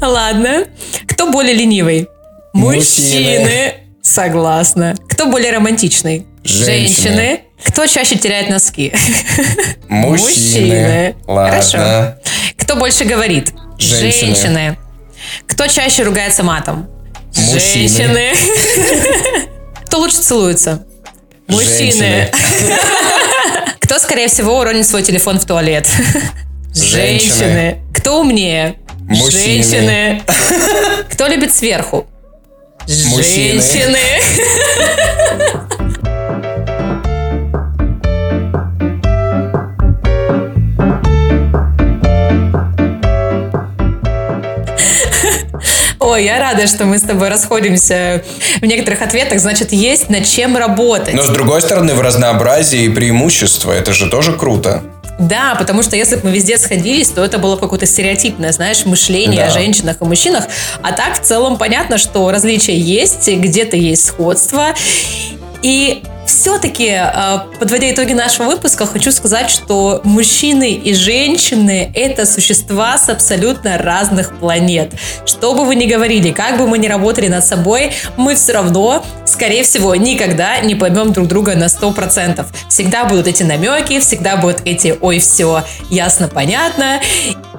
Ладно. 0.00 0.64
Кто 1.08 1.30
более 1.30 1.54
ленивый? 1.54 2.08
Мужчины. 2.52 3.74
Согласна. 4.02 4.94
Кто 5.08 5.26
более 5.26 5.52
романтичный? 5.52 6.26
Женщины. 6.44 6.88
Женщины. 6.88 7.40
Кто 7.64 7.86
чаще 7.86 8.16
теряет 8.16 8.50
носки? 8.50 8.92
Мужчины. 9.88 10.18
Мужчины. 10.18 11.16
Ладно. 11.26 11.50
Хорошо. 11.50 12.14
Кто 12.58 12.76
больше 12.76 13.04
говорит? 13.04 13.52
Женщины. 13.78 14.34
Женщины. 14.34 14.78
Кто 15.46 15.68
чаще 15.68 16.02
ругается 16.02 16.42
матом? 16.42 16.88
Мужчины. 17.36 17.88
Женщины. 17.88 18.32
Кто 19.86 19.98
лучше 19.98 20.16
целуется? 20.16 20.84
Мужчины. 21.46 21.68
Женщины. 21.92 22.30
Кто, 23.82 23.98
скорее 23.98 24.28
всего, 24.28 24.58
уронит 24.58 24.86
свой 24.86 25.02
телефон 25.02 25.38
в 25.38 25.44
туалет? 25.44 25.88
Женщины. 26.74 27.82
Кто 27.94 28.20
умнее? 28.20 28.76
Мужчины. 29.00 29.62
Женщины. 29.62 30.22
Кто 31.10 31.26
любит 31.26 31.52
сверху? 31.54 32.06
Мужчины. 32.86 33.60
Женщины. 33.60 33.98
Ой, 46.12 46.26
я 46.26 46.38
рада, 46.38 46.66
что 46.66 46.84
мы 46.84 46.98
с 46.98 47.02
тобой 47.02 47.30
расходимся 47.30 48.22
в 48.60 48.66
некоторых 48.66 49.00
ответах. 49.00 49.40
Значит, 49.40 49.72
есть 49.72 50.10
над 50.10 50.26
чем 50.26 50.58
работать. 50.58 51.14
Но 51.14 51.22
с 51.22 51.30
другой 51.30 51.62
стороны, 51.62 51.94
в 51.94 52.02
разнообразии 52.02 52.82
и 52.82 52.88
преимущества. 52.90 53.72
Это 53.72 53.94
же 53.94 54.10
тоже 54.10 54.34
круто. 54.34 54.82
Да, 55.18 55.54
потому 55.58 55.82
что 55.82 55.96
если 55.96 56.16
бы 56.16 56.28
мы 56.28 56.32
везде 56.32 56.58
сходились, 56.58 57.08
то 57.08 57.24
это 57.24 57.38
было 57.38 57.56
какое-то 57.56 57.86
стереотипное, 57.86 58.52
знаешь, 58.52 58.84
мышление 58.84 59.40
да. 59.40 59.46
о 59.46 59.50
женщинах 59.50 60.02
и 60.02 60.04
мужчинах. 60.04 60.44
А 60.82 60.92
так 60.92 61.18
в 61.18 61.22
целом 61.22 61.56
понятно, 61.56 61.96
что 61.96 62.30
различия 62.30 62.76
есть, 62.76 63.26
где-то 63.26 63.78
есть 63.78 64.04
сходство. 64.04 64.74
И 65.62 66.02
все-таки, 66.26 66.88
э, 66.88 67.38
подводя 67.58 67.90
итоги 67.90 68.12
нашего 68.12 68.46
выпуска, 68.46 68.86
хочу 68.86 69.12
сказать, 69.12 69.50
что 69.50 70.00
мужчины 70.04 70.72
и 70.72 70.94
женщины– 70.94 71.92
это 71.94 72.26
существа 72.26 72.98
с 72.98 73.08
абсолютно 73.08 73.78
разных 73.78 74.38
планет. 74.38 74.92
Что 75.26 75.54
бы 75.54 75.64
вы 75.64 75.74
ни 75.74 75.86
говорили, 75.86 76.30
как 76.32 76.58
бы 76.58 76.66
мы 76.66 76.78
ни 76.78 76.86
работали 76.86 77.28
над 77.28 77.44
собой, 77.44 77.92
мы 78.16 78.34
все 78.34 78.52
равно, 78.52 79.04
скорее 79.24 79.64
всего, 79.64 79.94
никогда 79.94 80.60
не 80.60 80.74
поймем 80.74 81.12
друг 81.12 81.28
друга 81.28 81.54
на 81.54 81.64
100%. 81.66 82.44
Всегда 82.68 83.04
будут 83.04 83.26
эти 83.26 83.42
намеки, 83.42 84.00
всегда 84.00 84.36
будут 84.36 84.62
эти 84.64 84.96
«ой, 85.00 85.18
все 85.18 85.64
ясно, 85.90 86.28
понятно». 86.28 87.00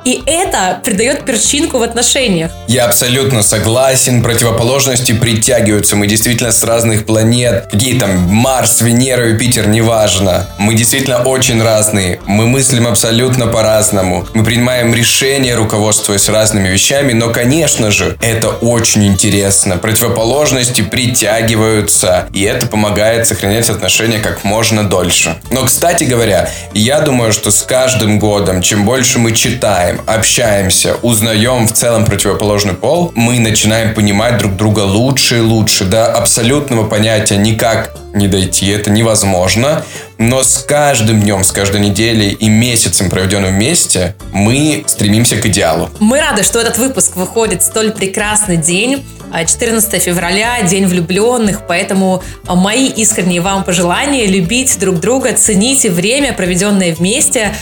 И 0.05 0.21
это 0.25 0.81
придает 0.83 1.25
перчинку 1.25 1.77
в 1.77 1.83
отношениях. 1.83 2.51
Я 2.67 2.85
абсолютно 2.85 3.41
согласен. 3.41 4.21
Противоположности 4.21 5.13
притягиваются. 5.13 5.95
Мы 5.95 6.07
действительно 6.07 6.51
с 6.51 6.63
разных 6.63 7.05
планет. 7.05 7.67
Какие 7.71 7.97
там 7.97 8.17
Марс, 8.17 8.81
Венера, 8.81 9.29
Юпитер, 9.29 9.67
неважно. 9.67 10.47
Мы 10.57 10.73
действительно 10.73 11.23
очень 11.23 11.61
разные. 11.61 12.19
Мы 12.25 12.47
мыслим 12.47 12.87
абсолютно 12.87 13.47
по-разному. 13.47 14.27
Мы 14.33 14.43
принимаем 14.43 14.93
решения, 14.93 15.55
руководствуясь 15.55 16.27
разными 16.27 16.67
вещами. 16.67 17.13
Но, 17.13 17.29
конечно 17.29 17.91
же, 17.91 18.17
это 18.21 18.49
очень 18.49 19.05
интересно. 19.05 19.77
Противоположности 19.77 20.81
притягиваются. 20.81 22.27
И 22.33 22.41
это 22.43 22.67
помогает 22.67 23.27
сохранять 23.27 23.69
отношения 23.69 24.19
как 24.19 24.43
можно 24.43 24.83
дольше. 24.83 25.37
Но, 25.51 25.63
кстати 25.63 26.03
говоря, 26.03 26.49
я 26.73 26.99
думаю, 26.99 27.31
что 27.31 27.51
с 27.51 27.61
каждым 27.61 28.19
годом, 28.19 28.61
чем 28.61 28.85
больше 28.85 29.19
мы 29.19 29.31
читаем, 29.31 29.92
общаемся, 30.05 30.95
узнаем 31.01 31.67
в 31.67 31.73
целом 31.73 32.05
противоположный 32.05 32.73
пол, 32.73 33.11
мы 33.15 33.39
начинаем 33.39 33.93
понимать 33.93 34.37
друг 34.37 34.55
друга 34.55 34.81
лучше 34.81 35.37
и 35.37 35.41
лучше. 35.41 35.85
До 35.85 36.13
абсолютного 36.13 36.87
понятия 36.87 37.37
никак 37.37 37.95
не 38.13 38.27
дойти, 38.27 38.67
это 38.69 38.91
невозможно. 38.91 39.83
Но 40.17 40.43
с 40.43 40.59
каждым 40.59 41.21
днем, 41.21 41.43
с 41.43 41.51
каждой 41.51 41.81
неделей 41.81 42.29
и 42.29 42.47
месяцем, 42.47 43.09
проведенным 43.09 43.55
вместе, 43.55 44.15
мы 44.31 44.83
стремимся 44.87 45.37
к 45.37 45.45
идеалу. 45.47 45.89
Мы 45.99 46.19
рады, 46.19 46.43
что 46.43 46.59
этот 46.59 46.77
выпуск 46.77 47.15
выходит 47.15 47.61
в 47.61 47.65
столь 47.65 47.91
прекрасный 47.91 48.57
день. 48.57 49.03
14 49.33 50.01
февраля, 50.01 50.61
День 50.61 50.85
влюбленных, 50.85 51.65
поэтому 51.67 52.21
мои 52.47 52.87
искренние 52.87 53.41
вам 53.41 53.63
пожелания 53.63 54.27
любить 54.27 54.77
друг 54.79 54.99
друга, 54.99 55.33
цените 55.33 55.89
время, 55.89 56.33
проведенное 56.33 56.93
вместе, 56.93 57.55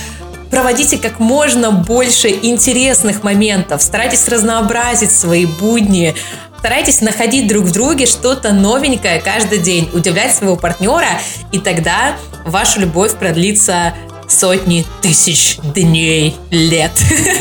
проводите 0.52 0.98
как 0.98 1.20
можно 1.20 1.72
больше 1.72 2.30
интересных 2.30 3.24
моментов, 3.24 3.82
старайтесь 3.82 4.28
разнообразить 4.28 5.12
свои 5.12 5.46
будни, 5.46 6.14
Старайтесь 6.60 7.02
находить 7.02 7.48
друг 7.48 7.64
в 7.64 7.72
друге 7.72 8.06
что-то 8.06 8.54
новенькое 8.54 9.20
каждый 9.20 9.58
день, 9.58 9.90
удивлять 9.94 10.36
своего 10.36 10.56
партнера, 10.56 11.20
и 11.52 11.58
тогда 11.58 12.16
ваша 12.46 12.80
любовь 12.80 13.16
продлится 13.16 13.96
сотни 14.28 14.86
тысяч 15.02 15.58
дней, 15.74 16.36
лет, 16.52 16.92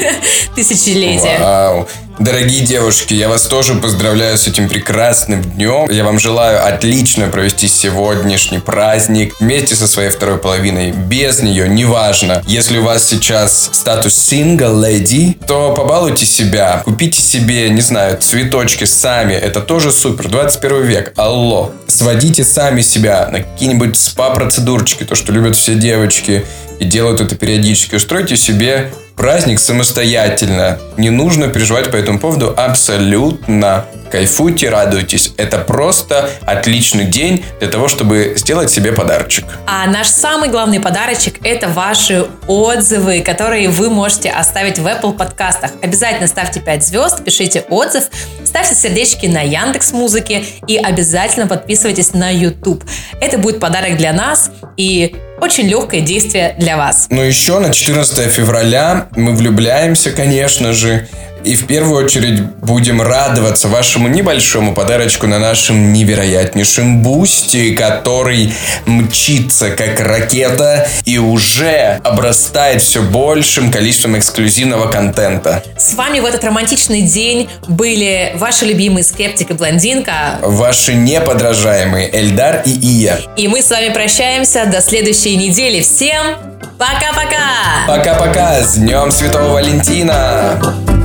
тысячелетия. 0.55 1.39
Вау. 1.39 1.89
Дорогие 2.21 2.67
девушки, 2.67 3.15
я 3.15 3.31
вас 3.31 3.47
тоже 3.47 3.77
поздравляю 3.77 4.37
с 4.37 4.47
этим 4.47 4.69
прекрасным 4.69 5.41
днем. 5.41 5.89
Я 5.91 6.05
вам 6.05 6.19
желаю 6.19 6.63
отлично 6.63 7.29
провести 7.29 7.67
сегодняшний 7.67 8.59
праздник 8.59 9.41
вместе 9.41 9.75
со 9.75 9.87
своей 9.87 10.11
второй 10.11 10.37
половиной. 10.37 10.93
Без 10.93 11.41
нее, 11.41 11.67
неважно. 11.67 12.43
Если 12.47 12.77
у 12.77 12.83
вас 12.83 13.09
сейчас 13.09 13.71
статус 13.73 14.13
single 14.13 14.83
lady, 14.85 15.35
то 15.47 15.73
побалуйте 15.73 16.27
себя. 16.27 16.83
Купите 16.85 17.23
себе, 17.23 17.71
не 17.71 17.81
знаю, 17.81 18.19
цветочки 18.19 18.85
сами. 18.85 19.33
Это 19.33 19.63
тоже 19.63 19.91
супер. 19.91 20.29
21 20.29 20.83
век. 20.83 21.13
Алло. 21.17 21.73
Сводите 21.87 22.45
сами 22.45 22.83
себя 22.83 23.31
на 23.33 23.41
какие-нибудь 23.41 23.97
спа-процедурчики, 23.97 25.05
то, 25.05 25.15
что 25.15 25.33
любят 25.33 25.57
все 25.57 25.75
девочки 25.75 26.45
и 26.81 26.85
делают 26.85 27.23
это 27.23 27.35
периодически. 27.35 27.95
Устройте 27.95 28.37
себе 28.37 28.91
праздник 29.17 29.61
самостоятельно. 29.61 30.79
Не 30.97 31.11
нужно 31.11 31.49
переживать 31.49 31.91
по 31.91 31.97
этому 31.97 32.19
поводу 32.19 32.55
абсолютно. 32.57 33.87
Кайфуйте, 34.11 34.71
радуйтесь. 34.71 35.33
Это 35.37 35.59
просто 35.59 36.29
отличный 36.45 37.05
день 37.05 37.45
для 37.61 37.69
того, 37.69 37.87
чтобы 37.87 38.35
сделать 38.37 38.71
себе 38.71 38.93
подарочек. 38.93 39.45
А 39.67 39.87
наш 39.87 40.09
самый 40.09 40.49
главный 40.49 40.81
подарочек– 40.81 41.37
это 41.45 41.69
ваши 41.69 42.27
отзывы, 42.49 43.21
которые 43.21 43.69
вы 43.69 43.89
можете 43.89 44.31
оставить 44.31 44.79
в 44.79 44.87
Apple 44.87 45.17
подкастах. 45.17 45.71
Обязательно 45.81 46.27
ставьте 46.27 46.61
5 46.61 46.85
звезд, 46.85 47.25
пишите 47.25 47.65
отзыв, 47.69 48.05
ставьте 48.45 48.75
сердечки 48.75 49.27
на 49.27 49.43
Яндекс 49.43 49.93
Музыке 49.93 50.45
и 50.67 50.77
обязательно 50.77 51.47
подписывайтесь 51.47 52.13
на 52.13 52.31
YouTube. 52.31 52.83
Это 53.21 53.39
будет 53.39 53.61
подарок 53.61 53.97
для 53.97 54.13
нас 54.13 54.51
и 54.77 55.15
очень 55.41 55.67
легкое 55.67 56.01
действие 56.01 56.55
для 56.59 56.77
вас. 56.77 57.07
Ну 57.11 57.23
еще 57.23 57.59
на 57.59 57.73
14 57.73 58.31
февраля 58.33 59.09
мы 59.17 59.35
влюбляемся, 59.35 60.13
конечно 60.13 60.73
же. 60.73 61.09
И 61.45 61.55
в 61.55 61.67
первую 61.67 62.05
очередь 62.05 62.43
будем 62.43 63.01
радоваться 63.01 63.69
вашему 63.69 64.09
небольшому 64.09 64.75
подарочку 64.75 65.27
на 65.27 65.39
нашем 65.39 65.93
невероятнейшем 65.93 67.03
бусте, 67.03 67.73
который 67.73 68.53
мчится 68.87 69.71
как 69.71 69.99
ракета 70.01 70.87
и 71.05 71.19
уже 71.19 72.01
обрастает 72.05 72.83
все 72.83 73.03
большим 73.03 73.71
количеством 73.73 74.19
эксклюзивного 74.19 74.89
контента. 74.91 75.63
С 75.79 75.95
вами 75.95 76.21
в 76.21 76.25
этот 76.27 76.45
романтичный 76.45 77.03
день 77.03 77.49
были 77.69 78.33
ваши 78.37 78.67
любимые 78.67 79.05
скептик 79.05 79.51
и 79.51 79.55
блондинка, 79.55 80.39
Ваши 80.43 80.95
неподражаемые 80.95 82.11
Эльдар 82.13 82.63
и 82.65 82.71
Ия. 82.71 83.19
и 83.37 83.49
мы 83.49 83.63
с 83.63 83.71
вами 83.71 83.93
прощаемся 83.93 84.67
до 84.67 84.81
следующей 84.81 85.37
недели. 85.37 85.81
Всем 85.81 86.37
пока-пока! 86.79 87.87
Пока-пока, 87.87 88.63
с 88.63 88.75
Днем 88.75 89.11
Святого 89.11 89.55
Валентина! 89.55 90.90